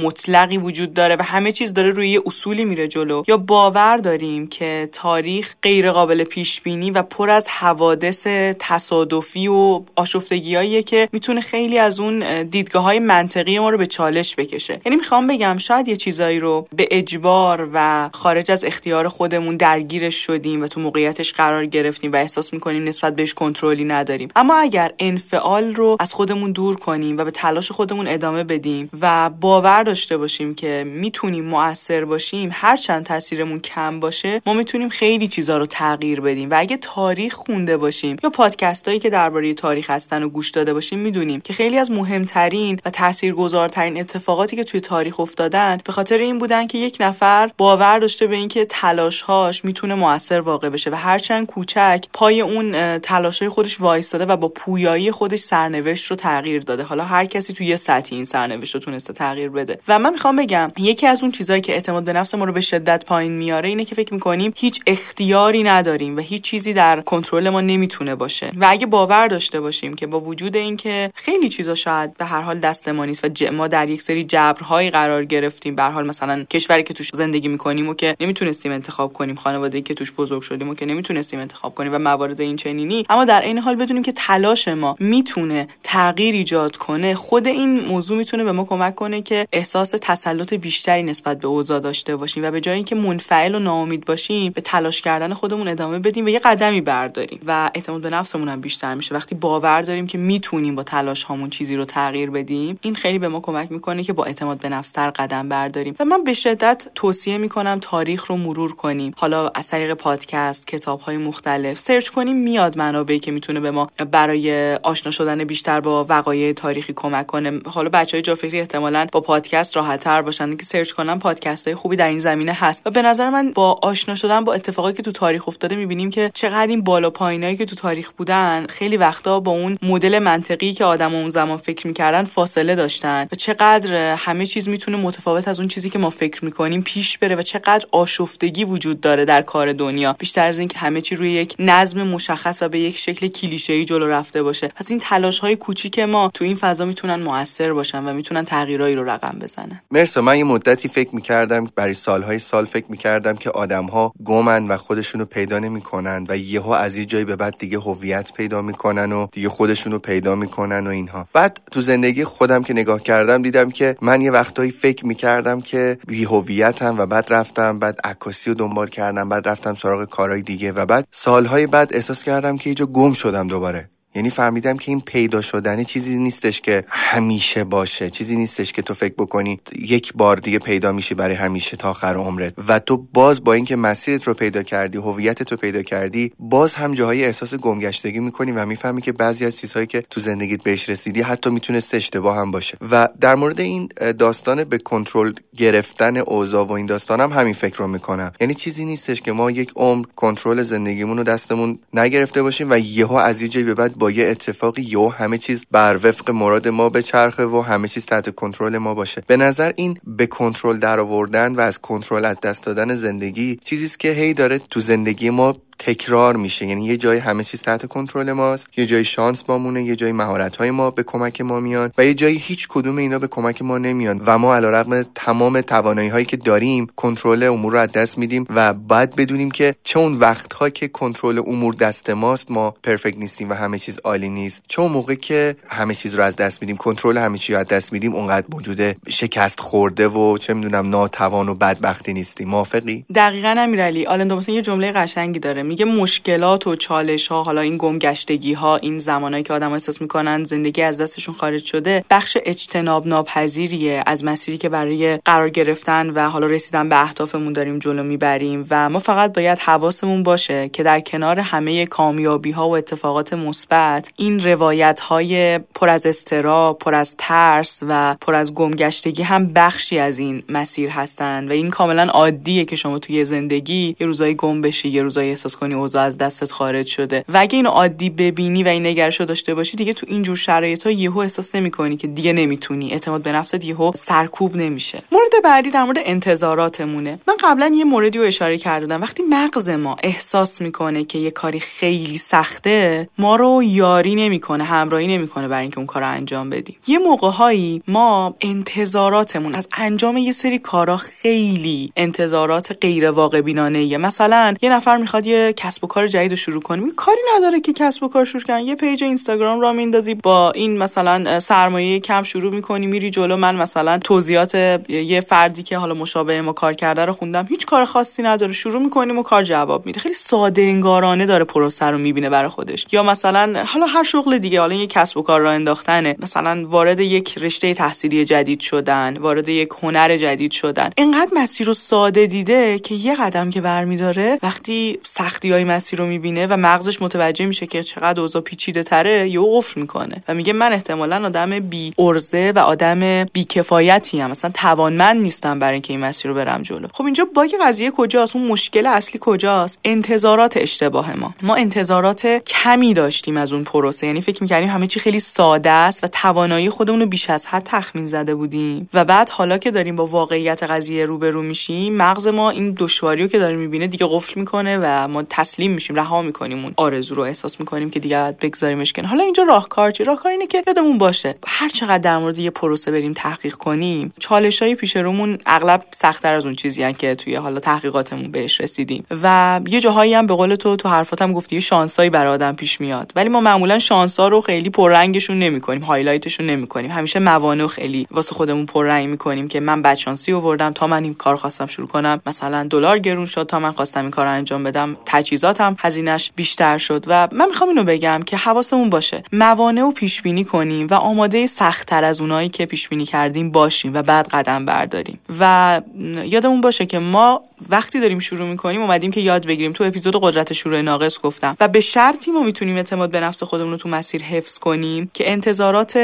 [0.02, 3.22] مطلقی وجود داره و همه چیز داره روی یه اصولی میره جلو.
[3.28, 8.26] یا باور داریم که تاریخ غیر قابل پیش بینی و پر از حوادث
[8.58, 14.36] تصادفی و آشفتگیاییه که می‌تونه خیلی از اون دیدگاه های منطقی ما رو به چالش
[14.36, 14.80] بکشه.
[14.84, 20.14] یعنی می‌خوام بگم شاید یه چیزایی رو به اجبار و خارج از اختیار خودمون درگیرش
[20.14, 24.28] شدیم و تو موقعیتش قرار گرفتیم و احساس می‌کنیم نسبت بهش کنترلی نداریم.
[24.36, 29.30] اما اگر انفعال رو از خودمون دور کنیم و به تلاش خودمون ادامه بدیم و
[29.30, 35.28] باور داشته باشیم که می‌تونیم مؤثر باشیم هر چند تاثیرمون کم باشه ما می‌تونیم خیلی
[35.28, 36.50] چیزا رو تغییر بدیم.
[36.50, 40.74] و اگه تاریخ خونده باشیم یا پادکست هایی که درباره تاریخ هستن و گوش داده
[40.74, 46.18] باشیم می‌دونیم که خیلی از مهمترین و تاثیرگذارترین اتفاقاتی که توی تاریخ افتادن به خاطر
[46.18, 50.94] این بودن که یک نفر باور داشته به اینکه تلاشهاش می‌تونه موثر واقع بشه و
[50.94, 56.82] هرچند کوچک پای اون تلاشهای خودش وایستاده و با پویایی خودش سرنوشت رو تغییر داده.
[56.82, 59.71] حالا هر کسی توی یه سطحی این سرنوشت رو تونسته تغییر بده.
[59.88, 62.60] و من می‌خوام بگم یکی از اون چیزهایی که اعتماد به نفس ما رو به
[62.60, 67.48] شدت پایین میاره اینه که فکر می‌کنیم هیچ اختیاری نداریم و هیچ چیزی در کنترل
[67.48, 68.50] ما نمی‌تونه باشه.
[68.56, 72.58] و اگه باور داشته باشیم که با وجود اینکه خیلی چیزا شاید به هر حال
[72.58, 76.82] دست ما نیست و ما در یک سری جبرهایی قرار گرفتیم به حال مثلا کشوری
[76.82, 80.74] که توش زندگی می‌کنیم و که نمی‌تونستیم انتخاب کنیم خانواده‌ای که توش بزرگ شدیم و
[80.74, 83.04] که نمی‌تونستیم انتخاب کنیم و موارد این چنینی.
[83.10, 87.14] اما در این حال بدونیم که تلاش ما می‌تونه تغییر ایجاد کنه.
[87.14, 91.80] خود این موضوع می‌تونه به ما کمک کنه که احساس تسلط بیشتری نسبت به اوضاع
[91.80, 95.98] داشته باشیم و به جای اینکه منفعل و ناامید باشیم به تلاش کردن خودمون ادامه
[95.98, 97.40] بدیم و یه قدمی برداریم.
[97.46, 99.14] و اعتماد به نفسمون هم بیشتر میشه.
[99.14, 103.28] وقتی باور داریم که می‌تونیم با تلاش هامون چیزی رو تغییر بدیم این خیلی به
[103.28, 105.96] ما کمک می‌کنه که با اعتماد به نفس تر قدم برداریم.
[106.00, 109.14] و من به شدت توصیه می‌کنم تاریخ رو مرور کنیم.
[109.16, 113.90] حالا از طریق پادکست کتاب های مختلف سرچ کنیم میاد منابعی که می‌تونه به ما
[114.10, 117.60] برای آشنا شدن بیشتر با وقایع تاریخی کمک کنه.
[117.66, 121.74] حالا بچه های جافکری احتمالا با پادکست راحت تر باشن که سرچ کنن پادکست های
[121.74, 122.82] خوبی در این زمینه هست.
[122.86, 126.30] و به نظر من با آشنا شدن با اتفاقایی که تو تاریخ افتاده می‌بینیم که
[126.34, 130.84] چقدر این بالا پایینایی که تو تاریخ بودن خیلی وقتا با اون مدل منطقی که
[130.84, 133.26] آدم اون زمان فکر می‌کردن فاصله داشتن.
[133.32, 137.36] و چقدر همه چیز می‌تونه متفاوت از اون چیزی که ما فکر می‌کنیم پیش بره
[137.36, 140.12] و چقدر آشفتگی وجود داره در کار دنیا.
[140.18, 144.06] بیشتر از اینکه همه چی روی یک نظم مشخص و به یک شکل کلیشه‌ای جلو
[144.06, 144.68] رفته باشه.
[144.68, 148.94] پس این تلاش های کوچیک ما تو این فضا می‌تونن موثر باشن و می‌تونن تغییرایی
[148.94, 149.80] رو رقم بزنن.
[149.90, 154.68] مرسا من یه مدتی فکر می‌کردم برای سالهای سال فکر می‌کردم که آدم ها گمن
[154.68, 159.12] و خودشونو پیدا نمی‌کنن و یهو از این جایی به بعد دیگه هویت پیدا می‌کنن
[159.12, 161.28] و دیگه خودشونو پیدا می‌کنن و اینها.
[161.32, 165.98] بعد تو زندگی خودم که نگاه کردم دیدم که من یه وقتایی فکر می‌کردم که
[166.08, 170.72] بی هویتم و بعد رفتم بعد عکاسی رو دنبال کردم بعد رفتم سراغ کارهای دیگه
[170.72, 173.91] و بعد سالهای بعد احساس کردم که اینجا گم شدم دوباره.
[174.14, 178.94] یعنی فهمیدم که این پیدا شدن چیزی نیستش که همیشه باشه چیزی نیستش که تو
[178.94, 182.54] فکر بکنی یک بار دیگه پیدا میشی برای همیشه تا آخر عمرت.
[182.68, 186.94] و تو باز با اینکه مسیرت رو پیدا کردی هویتت رو پیدا کردی باز هم
[186.94, 191.20] جاهای احساس گمگشتگی می‌کنی و می‌فهمی که بعضی از چیزهایی که تو زندگیت بهش رسیدی
[191.22, 192.78] حتی می‌تونست اشتباه هم باشه.
[192.90, 197.76] و در مورد این داستان به کنترل گرفتن اوضاع و این داستانم هم همین فکر
[197.76, 198.32] رو می‌کنم.
[198.40, 203.14] یعنی چیزی نیستش که ما یک عمر کنترل زندگیمون رو دستمون نگرفته باشیم و یهو
[203.14, 207.02] از یه به بعد با یه اتفاقی یو همه چیز بر وفق مراد ما به
[207.02, 209.22] چرخه و همه چیز تحت کنترل ما باشه.
[209.26, 213.86] به نظر این به کنترل در آوردن و از کنترل از دست دادن زندگی چیزی
[213.86, 216.66] است که هی داره تو زندگی ما تکرار میشه.
[216.66, 220.56] یعنی یه جای همه چیز تحت کنترل ماست یه جای شانس بامونه یه جای مهارت
[220.56, 223.78] های ما به کمک ما میان و یه جایی هیچ کدوم اینا به کمک ما
[223.78, 228.46] نمیان و ما علیرغم تمام توانایی هایی که داریم کنترل امور رو از دست میدیم
[228.50, 233.16] و بعد بدونیم که چه اون وقت ها که کنترل امور دست ماست ما پرفکت
[233.16, 234.62] نیستیم و همه چیز عالی نیست.
[234.68, 237.66] چه اون موقع که همه چیز رو از دست میدیم کنترل همه چیز رو از
[237.68, 242.48] دست میدیم اونقدر وجود شکست خورده و چه می‌دونم ناتوان و بدبختی نیستیم.
[242.48, 245.71] موافقی؟ دقیقاً امیرعلی آلن یه جمله قشنگی داره.
[245.72, 250.44] میگه مشکلات و چالش ها حالا این گمگشتگی ها این زمانهایی که آدم احساس می‌کنن
[250.44, 256.28] زندگی از دستشون خارج شده بخش اجتناب ناپذیریه از مسیری که برای قرار گرفتن و
[256.28, 261.00] حالا رسیدن به اهدافمون داریم جلو می‌بریم و ما فقط باید حواسمون باشه که در
[261.00, 267.14] کنار همه کامیابی ها و اتفاقات مثبت این روایت های پر از استرا پر از
[267.18, 272.64] ترس و پر از گمگشتگی هم بخشی از این مسیر هستن و این کاملا عادیه
[272.64, 276.52] که شما توی زندگی یه روزایی گم بشی یه روزایی احساس کنی اوضاع از دستت
[276.52, 277.24] خارج شده.
[277.28, 280.82] و اگه اینو عادی ببینی و این نگرش رو داشته باشی دیگه تو اینجور شرایط
[280.86, 282.92] ها یهو احساس نمی‌کنی که دیگه نمی‌تونی.
[282.92, 285.02] اعتماد به نفست یهو سرکوب نمیشه.
[285.12, 287.18] مورد بعدی در مورد انتظاراتمونه.
[287.28, 291.60] من قبلا یه موردی رو اشاره کردم وقتی مغز ما احساس می‌کنه که یه کاری
[291.60, 296.76] خیلی سخته ما رو یاری نمی‌کنه همراهی نمی‌کنه برای اینکه اون کار رو انجام بدیم.
[296.86, 303.98] یه موقع هایی ما انتظاراتمون از انجام یه سری کارا خیلی انتظارات غیر واقع بینانه
[303.98, 308.02] مثلا یه نفر می‌خواد یه کسب و کار جدید شروع کنه کاری نداره که کسب
[308.02, 312.52] و کار شروع کنه یه پیج اینستاگرام را میندازی با این مثلا سرمایه کم شروع
[312.52, 313.36] می‌کنی میری جلو.
[313.36, 314.54] من مثلا توضیحات
[314.88, 317.46] یه فردی که حالا مشابه ما کار کرده رو خوندم.
[317.48, 318.52] هیچ کار خاصی نداره.
[318.52, 320.00] شروع می‌کنیم و کار جواب میده.
[320.00, 322.86] خیلی ساده انگارانه داره پروسه رو می‌بینه برای خودش.
[322.92, 326.16] یا مثلا حالا هر شغل دیگه حالا یه کسب و کار را انداختنه.
[326.22, 330.90] مثلا وارد یک رشته تحصیلی جدید شدن وارد یک هنر جدید شدن.
[330.96, 334.98] اینقدر مسیر رو ساده دیده که یه قدم که برمیداره وقتی
[335.32, 339.40] سختی های مسیر رو می‌بینه و مغزش متوجه میشه که چقدر اوضاع پیچیده تره یه
[339.52, 344.50] قفل می‌کنه و میگه من احتمالا آدم بی ارزه و آدم بی کفایتی هم مثلا
[344.54, 346.88] توانمند نیستم برای اینکه این مسیر رو برم جلو.
[346.92, 351.34] خب اینجا باگ قضیه کجاست؟ اون مشکل اصلی کجاست؟ انتظارات اشتباه ما.
[351.42, 354.06] ما انتظارات کمی داشتیم از اون پروسه.
[354.06, 357.62] یعنی فکر می‌کردیم همه چی خیلی ساده است و توانایی خودمون رو بیش از حد
[357.64, 358.88] تخمین زده بودیم.
[358.94, 363.28] و بعد حالا که داریم با واقعیت قضیه روبرو میشیم مغز ما این دشواری رو
[363.28, 367.22] که داره می‌بینه دیگه قفل می‌کنه و ما تسلیم میشیم رها می‌کنیم اون آرزو رو
[367.22, 371.34] احساس می‌کنیم که دیگه بگذاریمش کنه حالا اینجا راهکار چی؟ راهکار اینه که یادمون باشه
[371.46, 376.32] هر چقدر در مورد یه پروسه بریم تحقیق کنیم چالش های پیش رومون اغلب سختتر
[376.32, 379.04] از اون چیزی که توی حالا تحقیقاتمون بهش رسیدیم.
[379.22, 383.12] و یه جاهایی هم به قول تو تو حرفاتم گفتی شانسایی برای آدم پیش میاد.
[383.16, 386.90] ولی ما معمولا شانسا رو خیلی پررنگشون نمی‌کنیم هایلایتشون نمی‌کنیم.
[386.90, 391.36] همیشه موانع خیلی واسه خودمون پررنگ می‌کنیم که من بچانسی آوردم تا من این کار
[391.36, 392.20] خواستم شروع کنم.
[392.26, 394.96] مثلا دلار گرون شد تا من خواستم این کار انجام بدم.
[395.12, 399.22] تجهیزاتم هزینهش بیشتر شد و من می‌خوام اینو بگم که حواسمون باشه.
[399.32, 403.94] موانع و پیش بینی کنیم و آماده سختتر از اونایی که پیش بینی کردیم باشیم
[403.94, 405.18] و بعد قدم برداریم.
[405.38, 405.80] و
[406.24, 409.72] یادمون باشه که ما وقتی داریم شروع می‌کنیم اومدیم که یاد بگیریم.
[409.72, 411.56] تو اپیزود قدرت شروع ناقص گفتم.
[411.60, 415.32] و به شرطی ما می‌تونیم اعتماد به نفس خودمون رو تو مسیر حفظ کنیم که
[415.32, 415.98] انتظارات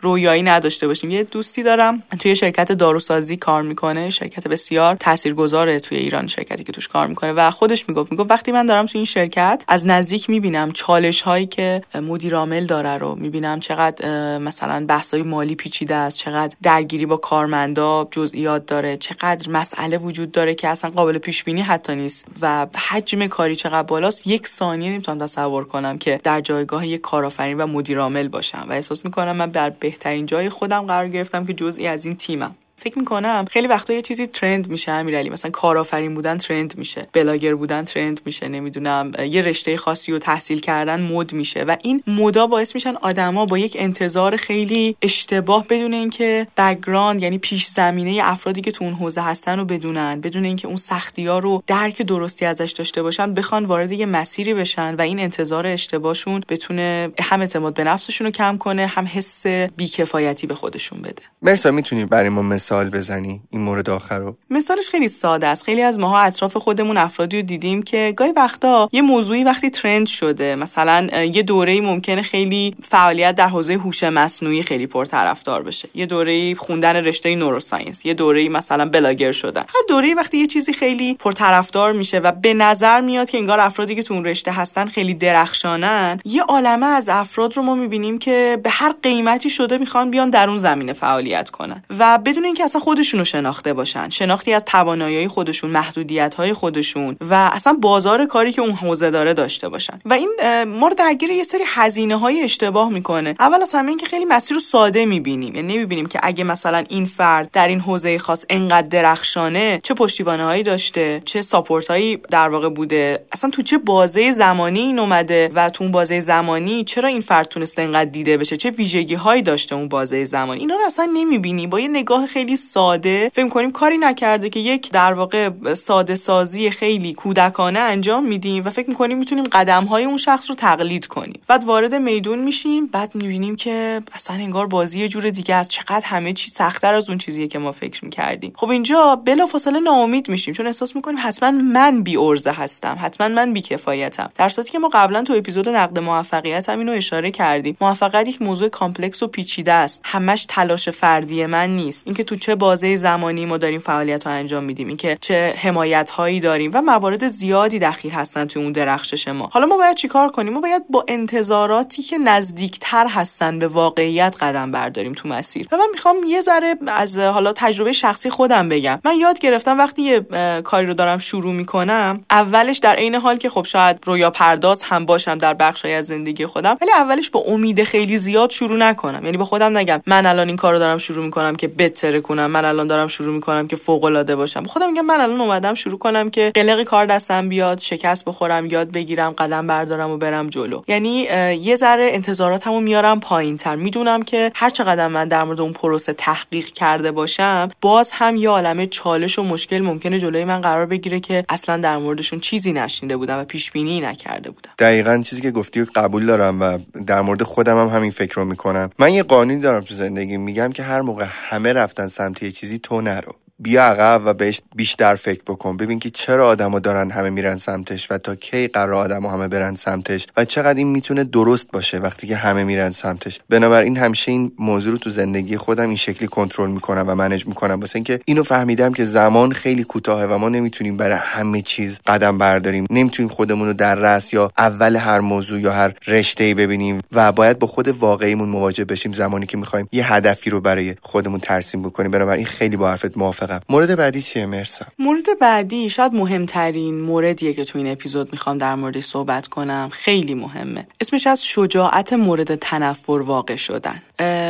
[0.00, 1.10] رویایی نداشته باشیم.
[1.10, 6.72] یه دوستی دارم توی شرکت داروسازی کار می‌کنه شرکت بسیار تاثیرگذاره توی ایران شرکتی که
[6.72, 10.30] توش کار می‌کنه و خودش می‌گفت می‌گفت وقتی من دارم توی این شرکت از نزدیک
[10.30, 13.14] می‌بینم چالش هایی که مدیر عامل داره رو.
[13.14, 19.98] می‌بینم چقدر مثلا بحث مالی پیچیده است چقدر درگیری با کارمندا جزئیات داره چقدر مسئله
[19.98, 22.24] وجود داره که اصلا قابل پیش بینی حتی نیست.
[22.40, 27.60] و حجم کاری چقدر بالاست یک ثانیه نمی‌تونم تصور کنم که در جایگاه یک کارآفرین
[27.60, 28.66] و مدیر عامل باشم.
[28.68, 32.54] و احساس می‌کنم من در بهترین جای خودم قرار گرفتم که جزئی از این تیمم.
[32.84, 35.30] فکر می‌کنم خیلی وقتا یه چیزی ترند میشه امیرعلی.
[35.30, 37.06] مثلا کارآفرین بودن ترند میشه.
[37.12, 39.12] بلاگر بودن ترند میشه نمی‌دونم.
[39.30, 41.64] یه رشته خاصی رو تحصیل کردن مد میشه.
[41.64, 47.38] و این مودا باعث میشن آدما با یک انتظار خیلی اشتباه بدون اینکه background یعنی
[47.38, 51.38] پیش زمینه افرادی که تو اون حوزه هستن رو بدونن بدون اینکه اون سختی ها
[51.38, 56.42] رو درک درستی ازش داشته باشن بخوان وارد یه مسیری بشن و این انتظار اشتباهشون
[56.48, 61.22] بتونه هم اعتماد به نفسشون رو کم کنه هم حس بیکفایتی به خودشون بده.
[61.42, 65.62] مرسا می‌تونی برای ما مثال بزنی این مورد آخر رو؟ مثالش خیلی ساده است.
[65.62, 70.06] خیلی از ماها اطراف خودمون افرادی رو دیدیم که گاهی وقتا یه موضوعی وقتی ترند
[70.06, 75.88] شده مثلا یه دوره‌ای ممکنه خیلی فعالیت در حوزه هوش مصنوعی خیلی پرطرفدار بشه.
[75.94, 79.60] یه دوره‌ای خوندن رشته نوروساینس یه دوره‌ای مثلا بلاگر شدن.
[79.60, 83.94] هر دوره‌ای وقتی یه چیزی خیلی پرطرفدار میشه و به نظر میاد که انگار افرادی
[83.94, 88.60] که تو اون رشته هستن خیلی درخشانن یه عالمه از افراد رو ما می‌بینیم که
[88.62, 91.84] به هر قیمتی شده می‌خوان بیان در اون زمینه فعالیت کنن.
[91.98, 94.10] و بدون اینکه اصلا خودشون رو شناخته باشن.
[94.10, 99.34] شناختی از توانایی خودشون محدودیت های خودشون و اصلا بازار کاری که اون حوزه داره
[99.34, 99.98] داشته باشن.
[100.04, 100.30] و این
[100.64, 103.34] ما رو درگیر یه سری هزینه های اشتباه می‌کنه.
[103.38, 105.54] اول از همه اینکه خیلی مسیر رو ساده می‌بینیم.
[105.54, 110.44] یعنی نمی‌بینیم که اگه مثلا این فرد در این حوزه خاص انقدر درخشانه چه پشتیبانه
[110.44, 115.50] هایی داشته چه ساپورت هایی در واقع بوده اصلا تو چه بازه زمانی این اومده
[115.54, 119.42] و تو اون بازه زمانی چرا این فرد تونسته انقدر دیده بشه؟ چه ویژگی هایی
[119.42, 121.66] داشته اون بازه زمانی؟ اینا رو اصلا نمی‌بینی.
[121.66, 122.26] با یه نگاه
[122.56, 123.30] ساده.
[123.34, 128.70] فکر کنیم کاری نکرده که یک در واقع ساده سازی خیلی کودکانه انجام میدیم و
[128.70, 131.40] فکر می‌کنیم می‌تونیم قدم های اون شخص رو تقلید کنیم.
[131.48, 135.70] بعد وارد میدون میشیم بعد می‌بینیم که اصلا انگار بازی یه جور دیگه است.
[135.70, 138.52] چقدر همه چی سختتر از اون چیزیه که ما فکر می‌کردیم.
[138.56, 143.52] خب اینجا بلافاصله ناامید میشیم چون احساس می‌کنیم حتما من بی عرضه هستم حتما من
[143.52, 144.30] بی کفایتم.
[144.34, 147.76] در صورتی که ما قبلا تو اپیزود نقد موفقیت هم اینو اشاره کردیم.
[147.80, 150.00] موفقیت یک موضوع complex و پیچیده است.
[150.04, 152.06] همش تلاش فردی من نیست.
[152.06, 154.88] اینکه چه بازه زمانی ما داریم فعالیت ها انجام میدیم.
[154.88, 159.50] اینکه چه حمایت هایی داریم و موارد زیادی دخیل هستن تو اون درخشش ما.
[159.52, 164.72] حالا ما باید چیکار کنیم؟ ما باید با انتظاراتی که نزدیکتر هستن به واقعیت قدم
[164.72, 165.68] برداریم تو مسیر.
[165.72, 169.00] و من می‌خوام یه ذره از حالا تجربه شخصی خودم بگم.
[169.04, 170.20] من یاد گرفتم وقتی یه
[170.64, 175.06] کاری رو دارم شروع می‌کنم اولش در عین حال که خب شاید رویا پرداز هم
[175.06, 179.24] باشم در بخشای از زندگی خودم ولی اولش با امید خیلی زیاد شروع نکنم.
[179.24, 182.64] یعنی به خودم نگم من الان این کارو دارم شروع می‌کنم که بتره کنم من
[182.64, 184.64] الان دارم شروع می‌کنم که فوق العاده باشم.
[184.64, 188.90] خودم میگم من الان اومدم شروع کنم که قلق کار دستم بیاد شکست بخورم یاد
[188.90, 190.82] بگیرم قدم بردارم و برم جلو.
[190.88, 191.28] یعنی
[191.60, 196.12] یه ذره انتظاراتمو میارم پایین تر می‌دونم که هر چقدر من در مورد اون پروسه
[196.12, 201.20] تحقیق کرده باشم باز هم یه عالمه چالش و مشکل ممکنه جلوی من قرار بگیره
[201.20, 204.70] که اصلا در موردشون چیزی نشینده بودم و پیش بینی نکرده بودم.
[204.78, 208.90] دقیقا چیزی که گفتی قبول دارم و در مورد خودم هم همین فکر رو می‌کنم.
[208.98, 212.78] من یه قانونی دارم تو زندگی میگم که هر موقع همه رفتن سمت یه چیزی
[212.78, 213.36] تو نرو.
[213.58, 215.76] بیا عقب و بهش بیشتر فکر بکن.
[215.76, 219.74] ببین که چرا آدما دارن همه میرن سمتش و تا کی قرار آدما همه برن
[219.74, 223.40] سمتش و چقدر این می‌تونه درست باشه وقتی که همه میرن سمتش.
[223.50, 227.80] بنابراین همیشه این موضوع رو تو زندگی خودم این شکلی کنترل می‌کنم و منیج می‌کنم.
[227.80, 232.38] واسه اینکه اینو فهمیدم که زمان خیلی کوتاهه و ما نمی‌تونیم برای همه چیز قدم
[232.38, 232.86] برداریم.
[232.90, 237.58] نمی‌تونیم خودمون رو در رأس یا اول هر موضوع یا هر رشته ببینیم و باید
[237.58, 239.12] با خود واقعیمون مواجه بشیم.
[239.12, 242.10] زمانی که می‌خوایم یه هدفی رو برای خودمون ترسیم بکنیم.
[242.10, 243.16] بنابراین خیلی با حرفت
[243.50, 244.86] موافقم مورد بعدی چیه؟ مرسا.
[244.98, 249.88] مورد بعدی شاید مهمترین موردیه که تو این اپیزود می‌خوام در موردش صحبت کنم.
[249.92, 250.86] خیلی مهمه.
[251.00, 254.02] اسمش از شجاعت مورد تنفر واقع شدن.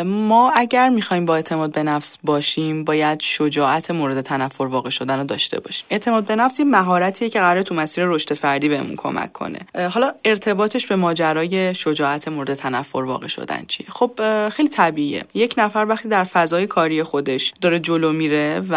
[0.05, 5.24] ما اگر می‌خوایم با اعتماد به نفس باشیم باید شجاعت مورد تنفر واقع شدن رو
[5.24, 5.84] داشته باشیم.
[5.90, 9.59] اعتماد به نفس یه مهارتیه که قراره تو مسیر رشد فردی بهمون کمک کنه.
[9.90, 15.24] حالا ارتباطش به ماجرای شجاعت مورد تنفر واقع شدن چیه؟ خب خیلی طبیعیه.
[15.34, 18.74] یک نفر وقتی در فضای کاری خودش داره جلو میره و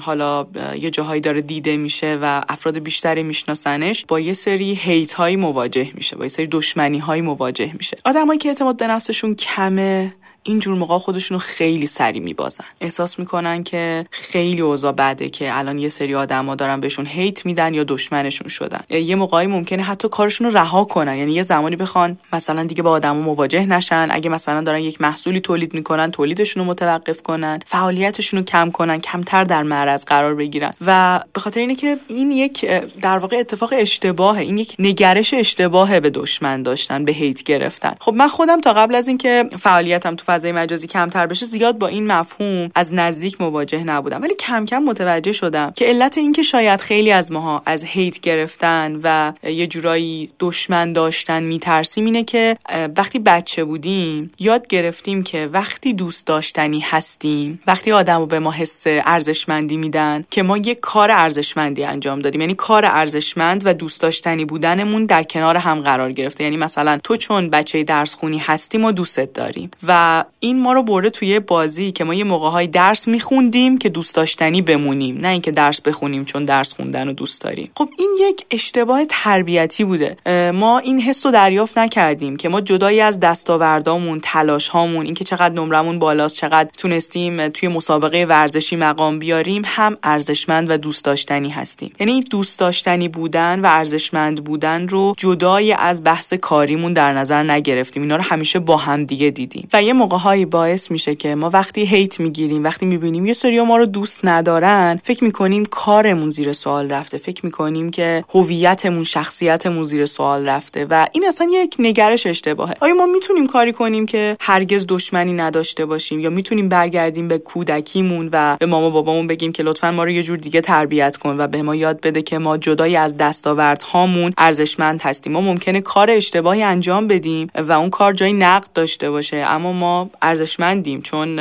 [0.00, 0.46] حالا
[0.80, 5.90] یه جاهایی داره دیده میشه و افراد بیشتری میشناسنش با یه سری هیت هایی مواجه
[5.94, 7.96] میشه با یه سری دشمنی هایی مواجه میشه.
[8.04, 12.64] آدمایی که اعتماد به نفسشون کمه اینجور موقع خودشونو خیلی سری میبازن.
[12.80, 17.74] احساس می‌کنن که خیلی اوضاع بده که الان یه سری آدما دارن بهشون هیت میدن
[17.74, 18.80] یا دشمنشون شدن.
[18.90, 21.16] یه موقعی ممکنه حتی کارشون رو رها کنن.
[21.16, 24.08] یعنی یه زمانی بخوان مثلا دیگه با آدما مواجه نشن.
[24.10, 27.58] اگه مثلا دارن یک محصولی تولید می‌کنن تولیدشون رو متوقف کنن.
[27.66, 30.72] فعالیتشون رو کم کنن کمتر در معرض قرار بگیرن.
[30.86, 32.66] و به خاطر اینه که این یک
[33.02, 34.40] در واقع اتفاق اشتباهه.
[34.40, 37.94] این یک نگرش اشتباهه به دشمن داشتن به هیت گرفتن.
[38.00, 41.86] خب من خودم تا قبل از اینکه فعالیتم تو فضای مجازی کمتر بشه زیاد با
[41.86, 44.22] این مفهوم از نزدیک مواجه نبودم.
[44.22, 48.20] ولی کم کم متوجه شدم که علت این که شاید خیلی از ماها از هیت
[48.20, 52.56] گرفتن و یه جورایی دشمن داشتن میترسیم اینه که
[52.96, 58.82] وقتی بچه بودیم یاد گرفتیم که وقتی دوست داشتنی هستیم وقتی آدمو به ما حس
[58.86, 62.40] ارزشمندی میدن که ما یه کار ارزشمندی انجام دادیم.
[62.40, 66.44] یعنی کار ارزشمند و دوست داشتنی بودنمون در کنار هم قرار گرفته.
[66.44, 69.70] یعنی مثلا تو چون بچه درس خونی هستی ما دوستت داریم.
[69.86, 74.14] و این ما رو برده توی بازی که ما یه موقع درس میخوندیم که دوست
[74.14, 77.70] داشتنی بمونیم نه اینکه درس بخونیم چون درس خوندن رو دوست داریم.
[77.76, 80.16] خب این یک اشتباه تربیتی بوده.
[80.54, 85.54] ما این حس رو دریافت نکردیم که ما جدایی از دستاوردامون تلاش هامون اینکه چقدر
[85.54, 91.92] نمرمون بالاست چقدر تونستیم توی مسابقه ورزشی مقام بیاریم هم ارزشمند و دوست داشتنی هستیم.
[92.00, 98.02] یعنی دوست داشتنی بودن و ارزشمند بودن رو جدای از بحث کاریمون در نظر نگرفتیم.
[98.02, 99.68] اینا رو همیشه با هم دیگه دیدیم.
[99.72, 103.76] و یه هایی باعث میشه که ما وقتی هیت می‌گیریم وقتی می‌بینیم یه سری ما
[103.76, 107.18] رو دوست ندارن فکر می‌کنیم کارمون زیر سوال رفته.
[107.18, 112.74] فکر می‌کنیم که هویتمون شخصیتمون زیر سوال رفته و این اصلا یک نگرش اشتباهه.
[112.80, 118.28] آیا ما می‌تونیم کاری کنیم که هرگز دشمنی نداشته باشیم یا می‌تونیم برگردیم به کودکیمون
[118.32, 121.46] و به ماما بابامون بگیم که لطفا ما رو یه جور دیگه تربیت کن و
[121.46, 125.32] به ما یاد بده که ما جدای از دستاوردهامون ارزشمند هستیم.
[125.32, 129.99] ما ممکنه کار اشتباهی انجام بدیم و اون کار جای نقد داشته باشه اما ما
[130.22, 131.38] ارزشمندیم چون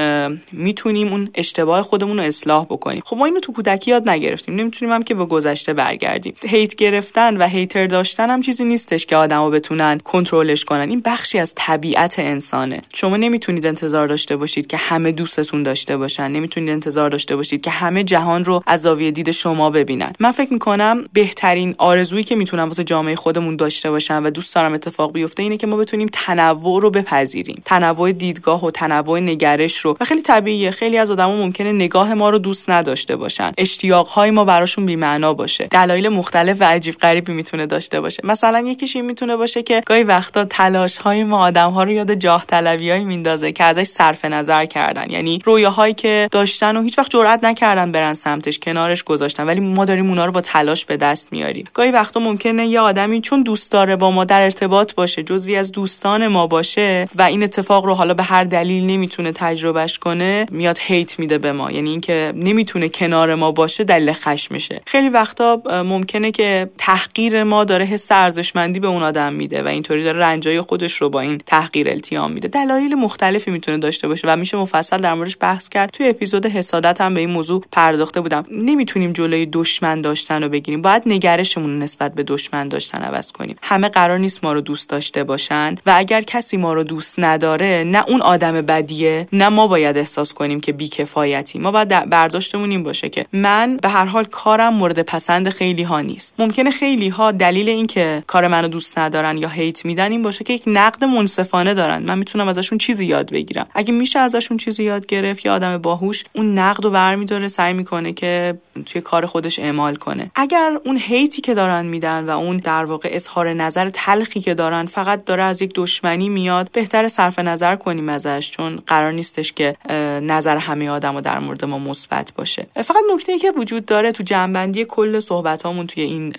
[0.51, 3.01] می‌تونیم اون اشتباه خودمون رو اصلاح بکنیم.
[3.05, 4.55] خب ما اینو تو کودکی یاد نگرفتیم.
[4.55, 6.33] نمی‌تونیم هم که به گذشته برگردیم.
[6.47, 10.89] هیت گرفتن و هیتر داشتن هم چیزی نیستش که آدما بتونن کنترلش کنن.
[10.89, 12.81] این بخشی از طبیعت انسانه.
[12.93, 16.31] شما نمی‌تونید انتظار داشته باشید که همه دوستتون داشته باشن.
[16.31, 20.13] نمی‌تونید انتظار داشته باشید که همه جهان رو از زاویه دید شما ببینن.
[20.19, 24.73] من فکر می‌کنم بهترین آرزویی که می‌تونم واسه جامعه خودمون داشته باشم و دوست دارم
[24.73, 27.61] اتفاق بیفته اینه که ما بتونیم تنوع رو بپذیریم.
[27.65, 29.97] تنوع دیدگاه دیدگاه و تنوع نگرش رو.
[30.01, 30.71] و خیلی طبیعیه.
[30.71, 33.51] خیلی از آدما ممکنه نگاه ما رو دوست نداشته باشن.
[33.57, 35.67] اشتیاق های ما براشون بی‌معنا باشه.
[35.71, 38.21] دلایل مختلف و عجیب غریبی می‌تونه داشته باشه.
[38.23, 42.13] مثلا یکیش این می‌تونه باشه که گاهی وقتا تلاش های ما آدم ها رو یاد
[42.13, 45.09] جاه طلبیایی میندازه که ازش صرف نظر کردن.
[45.09, 49.45] یعنی رویاهایی که داشتن و هیچ وقت جرئت نکردن برن سمتش کنارش گذاشتن.
[49.47, 51.65] ولی ما داریم اونا رو با تلاش به دست میاریم.
[51.73, 55.71] گاهی وقتا ممکنه یه آدمی چون دوست داره با ما در ارتباط باشه جزوی از
[55.71, 61.19] دوستان ما باشه و این اتفاق رو حالا به دلیل نمی‌تونه تجربهش کنه میاد هیت
[61.19, 61.71] میده به ما.
[61.71, 64.81] یعنی اینکه نمی‌تونه کنار ما باشه دلیل خشمشه.
[64.85, 70.03] خیلی وقتا ممکنه که تحقیر ما داره حس ارزشمندی به اون آدم میده و اینطوری
[70.03, 72.47] داره رنجای خودش رو با این تحقیر التیام میده.
[72.47, 75.89] دلایل مختلفی می‌تونه داشته باشه و میشه مفصل در موردش بحث کرد.
[75.89, 78.45] توی اپیزود حسادت هم به این موضوع پرداخته بودم.
[78.51, 80.81] نمی‌تونیم جلوی دشمن داشتن رو بگیریم.
[80.81, 83.55] باید نگرشمون نسبت به دشمن داشتن عوض کنیم.
[83.61, 87.83] همه قرار نیست ما رو دوست داشته باشن و اگر کسی ما رو دوست نداره
[87.87, 89.27] نه اون آدم بدیه.
[89.33, 93.89] نه ما باید احساس کنیم که بیکفایتی ما باید برداشتمون این باشه که من به
[93.89, 96.33] هر حال کارم مورد پسند خیلی ها نیست.
[96.39, 100.53] ممکنه خیلی ها دلیل اینکه کار منو دوست ندارن یا هیت میدن این باشه که
[100.53, 102.03] یک نقد منصفانه دارن.
[102.03, 103.67] من می‌تونم ازشون چیزی یاد بگیرم.
[103.73, 108.13] اگه میشه ازشون چیزی یاد گرفت یا آدم باهوش اون نقد رو برمیداره سعی می‌کنه
[108.13, 110.31] که توی کار خودش اعمال کنه.
[110.35, 114.85] اگر اون هیتی که دارن میدن و اون در واقع اظهار نظر تلخی که دارن
[114.85, 119.75] فقط داره از یک دشمنی میاد بهتر صرف نظر کنیم ازش چون قرار نیستش که
[120.21, 122.67] نظر همه آدم در مورد ما مثبت باشه.
[122.75, 126.33] فقط نکته ای که وجود داره تو جنبندی کل صحبت هامون توی این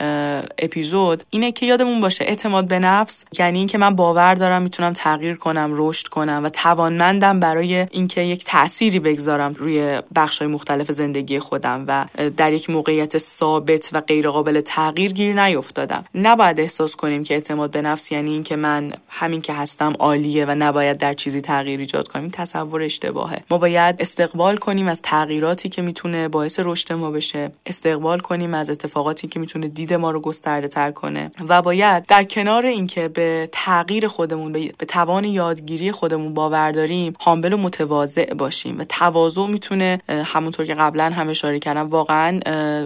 [0.58, 5.36] اپیزود اینه که یادمون باشه اعتماد به نفس یعنی اینکه من باور دارم می‌تونم تغییر
[5.36, 11.38] کنم رشد کنم و توانمندم برای اینکه یک تأثیری بگذارم روی بخش های مختلف زندگی
[11.38, 12.06] خودم و
[12.36, 16.04] در یک موقعیت ثابت و غیر قابل تغییر گیر نیفتادم.
[16.14, 20.54] نباید احساس کنیم که اعتماد به نفس یعنی اینکه من همین که هستم عالیه و
[20.54, 22.22] نباید در چیزی تغییر ایجاد کنیم.
[22.22, 23.42] این تصور اشتباهه.
[23.50, 27.52] ما باید استقبال کنیم از تغییراتی که می‌تونه باعث رشد ما بشه.
[27.66, 31.30] استقبال کنیم از اتفاقاتی که می‌تونه دید ما رو گسترده تر کنه.
[31.48, 37.52] و باید در کنار اینکه به تغییر خودمون به توان یادگیری خودمون باور داریم حامل
[37.52, 38.78] و متواضع باشیم.
[38.78, 42.40] و تواضع می‌تونه همونطور که قبلا هم اشاره کردم واقعا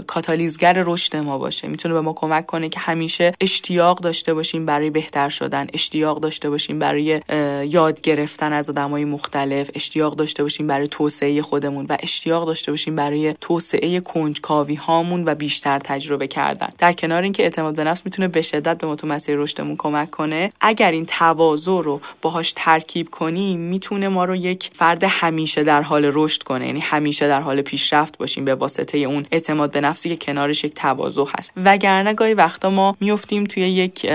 [0.07, 1.69] کاتالیزگر رشد ما باشه.
[1.69, 6.51] می‌تونه به ما کمک کنه که همیشه اشتیاق داشته باشیم برای بهتر شدن اشتیاق داشته
[6.51, 7.21] باشیم برای
[7.69, 13.35] یاد گرفتن آدمای مختلف اشتیاق داشته باشیم برای توسعه خودمون و اشتیاق داشته باشیم برای
[13.41, 16.69] توسعه کنجکاوی هامون و بیشتر تجربه کردن.
[16.79, 20.11] در کنار اینکه اعتماد به نفس می‌تونه به شدت به ما تو مسیر رشدمون کمک
[20.11, 25.83] کنه اگر این تواضع رو باهاش ترکیب کنیم می‌تونه ما رو یک فرد همیشه در
[25.83, 30.09] حال رشد کنه یعنی همیشه در حال پیشرفت باشیم به واسطه اون اعتماد به نفسی
[30.09, 31.53] که کنارش یک تواضع هست.
[31.65, 34.07] وگرنه گاهی وقتا ما میفتیم توی یک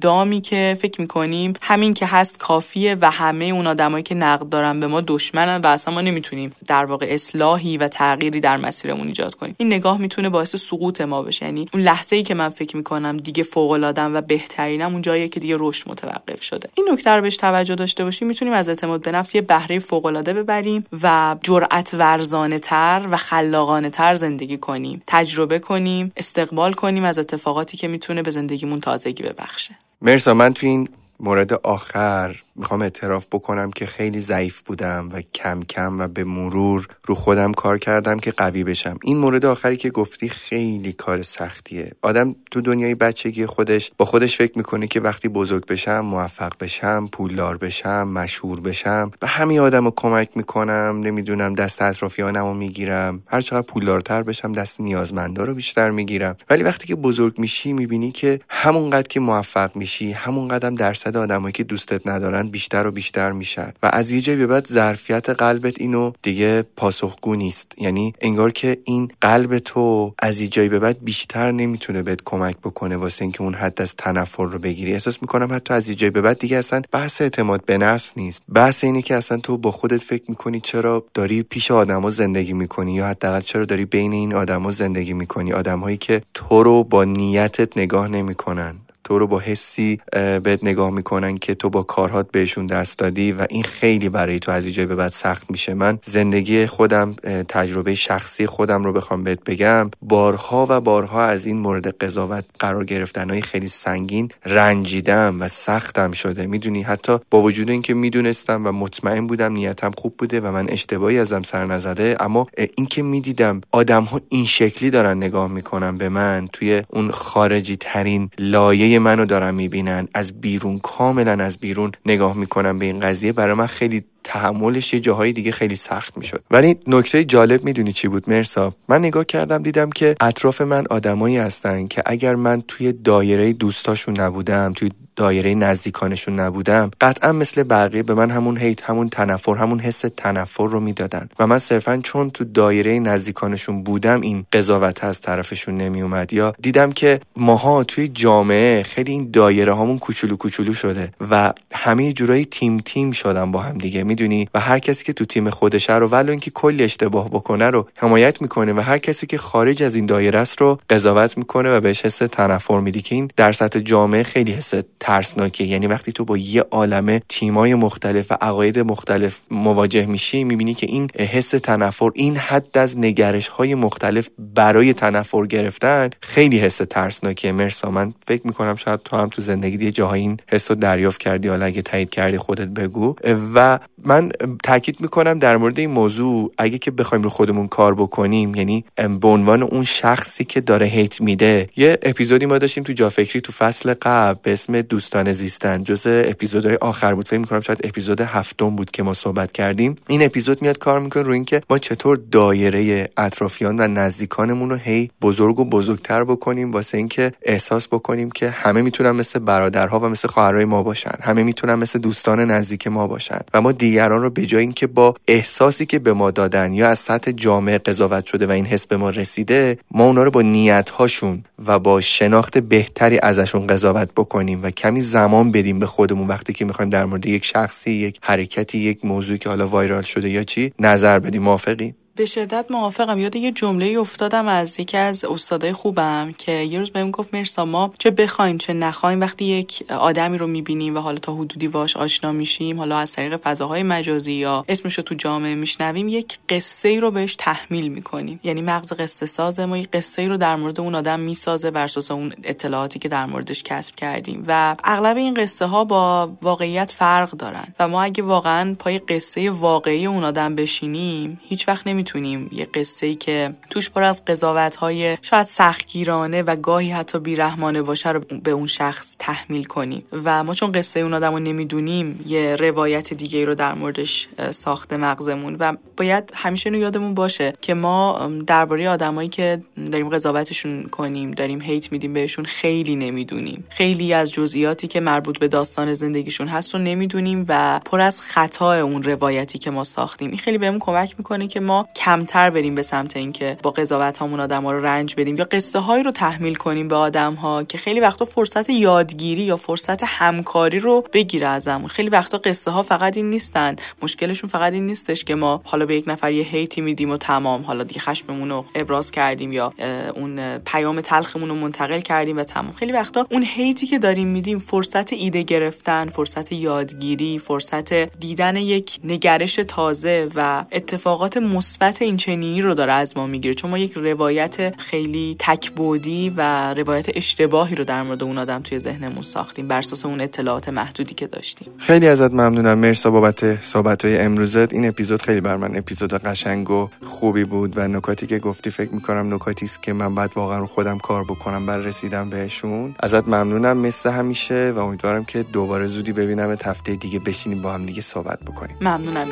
[0.00, 3.66] دامی که فکر می‌کنیم همین که هست کافیه و همه اون
[3.98, 7.88] آدمایی که نقد دارن به ما دشمنن و اصلا ما نمی‌تونیم در واقع اصلاحی و
[7.88, 9.54] تغییری در مسیرمون ایجاد کنیم.
[9.58, 11.46] این نگاه می‌تونه باعث سقوط ما بشه.
[11.46, 15.28] یعنی اون لحظه ای که من فکر می‌کنم دیگه فوق العاده و بهترینم اون جاییه
[15.28, 16.68] که دیگه رشد متوقف شده.
[16.74, 18.28] این نکته رو بهش توجه داشته باشیم.
[18.28, 23.16] می‌تونیم از اعتماد به نفس یه بهره فوق العاده ببریم و جرأت ورزانه تر و
[23.16, 25.02] خلاقانه تر زندگی کنیم.
[25.06, 29.76] تجربه کنیم استقبال کنیم از اتفاقاتی که می‌تونه به زندگیمون تازگی ببخشه.
[30.02, 30.88] مرسا من تو این
[31.20, 36.88] مورد آخر می‌خوام اعتراف بکنم که خیلی ضعیف بودم و کم کم و به مرور
[37.04, 38.98] رو خودم کار کردم که قوی بشم.
[39.02, 41.92] این مورد آخری که گفتی خیلی کار سختیه.
[42.02, 47.08] آدم تو دنیای بچگی خودش با خودش فکر می‌کنه که وقتی بزرگ بشم موفق بشم
[47.12, 53.22] پولدار بشم مشهور بشم به همین آدم رو کمک می‌کنم نمی‌دونم دست اطرافیانم رو می‌گیرم.
[53.26, 56.36] هر چقدر پولدارتر بشم دست نیازمندا رو بیشتر می‌گیرم.
[56.50, 61.52] ولی وقتی که بزرگ میشی می‌بینی که همونقدر که موفق میشی همون قدم درصد آدمایی
[61.52, 63.72] که دوستت ندارن بیشتر و بیشتر میشن.
[63.82, 67.72] و از یه جایی به بعد ظرفیت قلبت اینو دیگه پاسخگو نیست.
[67.78, 72.56] یعنی انگار که این قلب تو از یه جایی به بعد بیشتر نمی‌تونه بهت کمک
[72.56, 74.92] بکنه واسه اینکه اون حد از تنفر رو بگیری.
[74.92, 78.42] احساس می‌کنم حتی از یه جایی به بعد دیگه اصلا بحث اعتماد به نفس نیست.
[78.54, 82.94] بحث اینه که اصلا تو با خودت فکر می‌کنی چرا داری پیش آدما زندگی می‌کنی
[82.94, 87.78] یا حداقل چرا داری بین این آدما زندگی می‌کنی؟ آدمهایی که تو رو با نیتت
[87.78, 88.74] نگاه نمی‌کنن.
[89.08, 93.46] تو رو با حسی بهت نگاه می‌کنن که تو با کارهات بهشون دست دادی و
[93.50, 95.74] این خیلی برای تو از اینجای به بعد سخت میشه.
[95.74, 97.14] من زندگی خودم
[97.48, 99.90] تجربه شخصی خودم رو بخوام بهت بگم.
[100.02, 106.12] بارها و بارها از این مورد قضاوت قرار گرفتن های خیلی سنگین رنجیدم و سختم
[106.12, 106.46] شده.
[106.46, 111.18] می‌دونی حتی با وجود اینکه می‌دونستم و مطمئن بودم نیتم خوب بوده و من اشتباهی
[111.18, 112.46] ازم سر نزده اما
[112.76, 118.30] اینکه می‌دیدم آدم ها این شکلی دارن نگاه می‌کنن به من توی اون خارجی ترین
[118.38, 120.08] لایه منو دارن می‌بینن.
[120.14, 123.32] از بیرون کاملا از بیرون نگاه می‌کنن به این قضیه.
[123.32, 126.44] برای من خیلی تحملش یه جاهای دیگه خیلی سخت می‌شد.
[126.50, 131.36] ولی نکته جالب می‌دونی چی بود مرسا؟ من نگاه کردم دیدم که اطراف من آدمایی
[131.36, 138.02] هستن که اگر من توی دایره دوستاشون نبودم توی دایره نزدیکانشون نبودم قطعا مثل بقیه
[138.02, 141.28] به من همون هیت همون تنفر همون حس تنفر رو می‌دادن.
[141.38, 146.54] و من صرفا چون تو دایره نزدیکانشون بودم این قضاوت از طرفشون نمی اومد یا
[146.60, 152.44] دیدم که ماها توی جامعه خیلی این دایره هامون کوچولو کوچولو شده و همه جورایی
[152.44, 154.04] تیم تیم شدن با هم دیگه.
[154.04, 157.88] می‌دونی؟ و هر کسی که تو تیم خودشه رو ولو اینکه کلی اشتباه بکنه رو
[157.96, 161.80] حمایت می‌کنه و هر کسی که خارج از این دایره است رو قضاوت می‌کنه و
[161.80, 164.74] بهش حس تنفر میدی که این در سطح جامعه خیلی حس
[165.08, 170.74] ترسناکه یعنی وقتی تو با یه عالمه تیمای مختلف و عقاید مختلف مواجه میشی می‌بینی
[170.74, 176.76] که این حس تنفر این حد از نگرش های مختلف برای تنفر گرفتن خیلی حس
[176.76, 180.76] ترسناکه مرسا من فکر می‌کنم شاید تو هم تو زندگی یه جاهای این حس رو
[180.76, 181.48] دریافت کردی.
[181.48, 183.14] حالا اگه تایید کردی خودت بگو.
[183.54, 184.32] و من
[184.64, 188.84] تاکید می‌کنم در مورد این موضوع اگه که بخوایم رو خودمون کار بکنیم یعنی
[189.20, 193.52] به عنوان اون شخصی که داره هیت میده یه اپیزودی ما داشتیم تو جافکری تو
[193.52, 195.82] فصل قبل به اسم دوستان زیستن.
[195.82, 197.28] جز اپیزودهای آخر بود.
[197.28, 199.96] فکر می‌کنم شاید اپیزود هفتم بود که ما صحبت کردیم.
[200.08, 205.10] این اپیزود میاد کار می‌کنه روی اینکه ما چطور دایره اطرافیان و نزدیکانمون رو هی
[205.22, 210.28] بزرگ و بزرگتر بکنیم واسه اینکه احساس بکنیم که همه می‌تونن مثل برادرها و مثل
[210.28, 211.14] خواهرای ما باشن.
[211.22, 213.40] همه می‌تونن مثل دوستان نزدیک ما باشن.
[213.54, 216.98] و ما دیگران رو به جای اینکه با احساسی که به ما دادن یا از
[216.98, 220.90] سطح جامعه قضاوت شده و این حس به ما رسیده ما اونا رو با نیت
[220.90, 226.52] هاشون و با شناخت بهتری ازشون قضاوت بکنیم و کمی زمان بدیم به خودمون وقتی
[226.52, 230.42] که می‌خوایم در مورد یک شخصی یک حرکتی یک موضوعی که حالا وایرال شده یا
[230.42, 231.42] چی نظر بدیم.
[231.42, 233.18] موافقی؟ به شدت موافقم.
[233.18, 237.64] یاد یه جمله افتادم از یکی از استادای خوبم که یه روز بهم گفت مرسا
[237.64, 241.96] ما چه بخوایم چه نخوایم وقتی یک آدمی رو می‌بینیم و حالا تا حدودی باش
[241.96, 246.88] آشنا میشیم حالا از طریق فضاهای مجازی یا اسمش رو تو جامعه میشنویم یک قصه
[246.88, 248.40] ای رو بهش تحمیل می‌کنیم.
[248.42, 251.84] یعنی مغز قصه ساز ما یک قصه ای رو در مورد اون آدم می‌سازه بر
[251.84, 254.44] اساس اون اطلاعاتی که در موردش کسب کردیم.
[254.46, 257.74] و اغلب این قصه ها با واقعیت فرق دارن.
[257.80, 262.64] و ما اگه واقعا پای قصه واقعی اون آدم بشینیم هیچ وقت نمی می‌تونیم یه
[262.64, 268.10] قصه ای که توش پر از قضاوت های شاید سختگیرانه و گاهی حتی بیرحمانه باشه
[268.10, 270.02] رو به اون شخص تحمیل کنیم.
[270.12, 274.96] و ما چون قصه اون آدم رو نمی‌دونیم یه روایت دیگه رو در موردش ساخته
[274.96, 281.30] مغزمون و باید همیشه اینو یادمون باشه که ما درباره آدمایی که داریم قضاوتشون کنیم
[281.30, 283.64] داریم هیت میدیم بهشون خیلی نمی‌دونیم.
[283.68, 288.82] خیلی از جزئیاتی که مربوط به داستان زندگیشون هست رو نمی‌دونیم و پر از خطا
[288.82, 290.30] اون روایتی که ما ساختیم.
[290.30, 294.40] این خیلی بهمون کمک می‌کنه که ما کمتر بریم به سمت اینکه با قضاوت هامون
[294.40, 297.78] آدم ها رو رنج بدیم یا قصه هایی رو تحمیل کنیم به آدم ها که
[297.78, 301.88] خیلی وقتا فرصت یادگیری یا فرصت همکاری رو بگیره ازمون.
[301.88, 303.76] خیلی وقتا قصه ها فقط این نیستن.
[304.02, 307.62] مشکلشون فقط این نیستش که ما حالا به یک نفر یه هیتی میدیم و تمام.
[307.62, 309.72] حالا دیگه خشممون رو ابراز کردیم یا
[310.14, 312.72] اون پیام تلخمون رو منتقل کردیم و تمام.
[312.72, 318.98] خیلی وقتا اون هیتی که داریم میدیم فرصت ایده گرفتن فرصت یادگیری فرصت دیدن یک
[319.04, 323.54] نگرش تازه و اتفاقات مثبت این چنینی رو داره از ما می‌گیره.
[323.54, 328.78] چون ما یک روایت خیلی تکبودی و روایت اشتباهی رو در مورد اون آدم توی
[328.78, 331.68] ذهنمون ساختیم بر اساس اون اطلاعات محدودی که داشتیم.
[331.78, 332.78] خیلی ازت ممنونم.
[332.78, 334.72] مرسا بابت صحبت های امروزت.
[334.72, 338.90] این اپیزود خیلی بر من اپیزود قشنگ و خوبی بود و نکاتی که گفتی فکر
[338.90, 341.66] می‌کنم نکاتی است که من بعد واقعا رو خودم کار بکنم.
[341.66, 343.76] بر رسیدم بهشون ازت ممنونم.
[343.76, 348.40] مثل همیشه و امیدوارم که دوباره زودی ببینم هفته دیگه بشینیم با هم دیگه صحبت
[348.40, 348.76] بکنیم.
[348.80, 349.28] ممنونم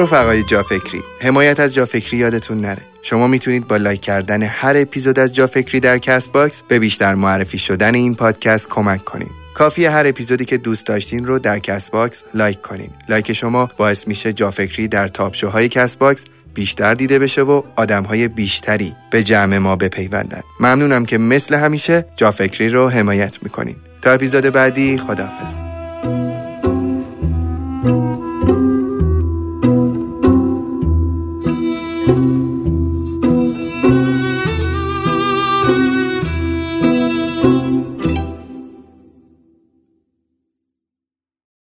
[0.00, 1.02] رفقای جافکری.
[1.20, 2.82] حمایت از جافکری یادتون نره.
[3.02, 7.58] شما می‌تونید با like کردن هر اپیزود از جافکری در کست باکس به بیشتر معرفی
[7.58, 12.22] شدن این پادکست کمک کنید کافی هر اپیزودی که دوست داشتین رو در کست باکس
[12.34, 12.90] like کنین.
[13.08, 16.24] like شما باعث میشه جافکری در top show های کست باکس
[16.54, 20.40] بیشتر دیده بشه و آدمهای بیشتری به جمع ما بپیوندن.
[20.60, 23.76] ممنونم که مثل همیشه جافکری رو حمایت می‌کنین.
[24.02, 25.54] تا اپیزود بعدی خداحافظ.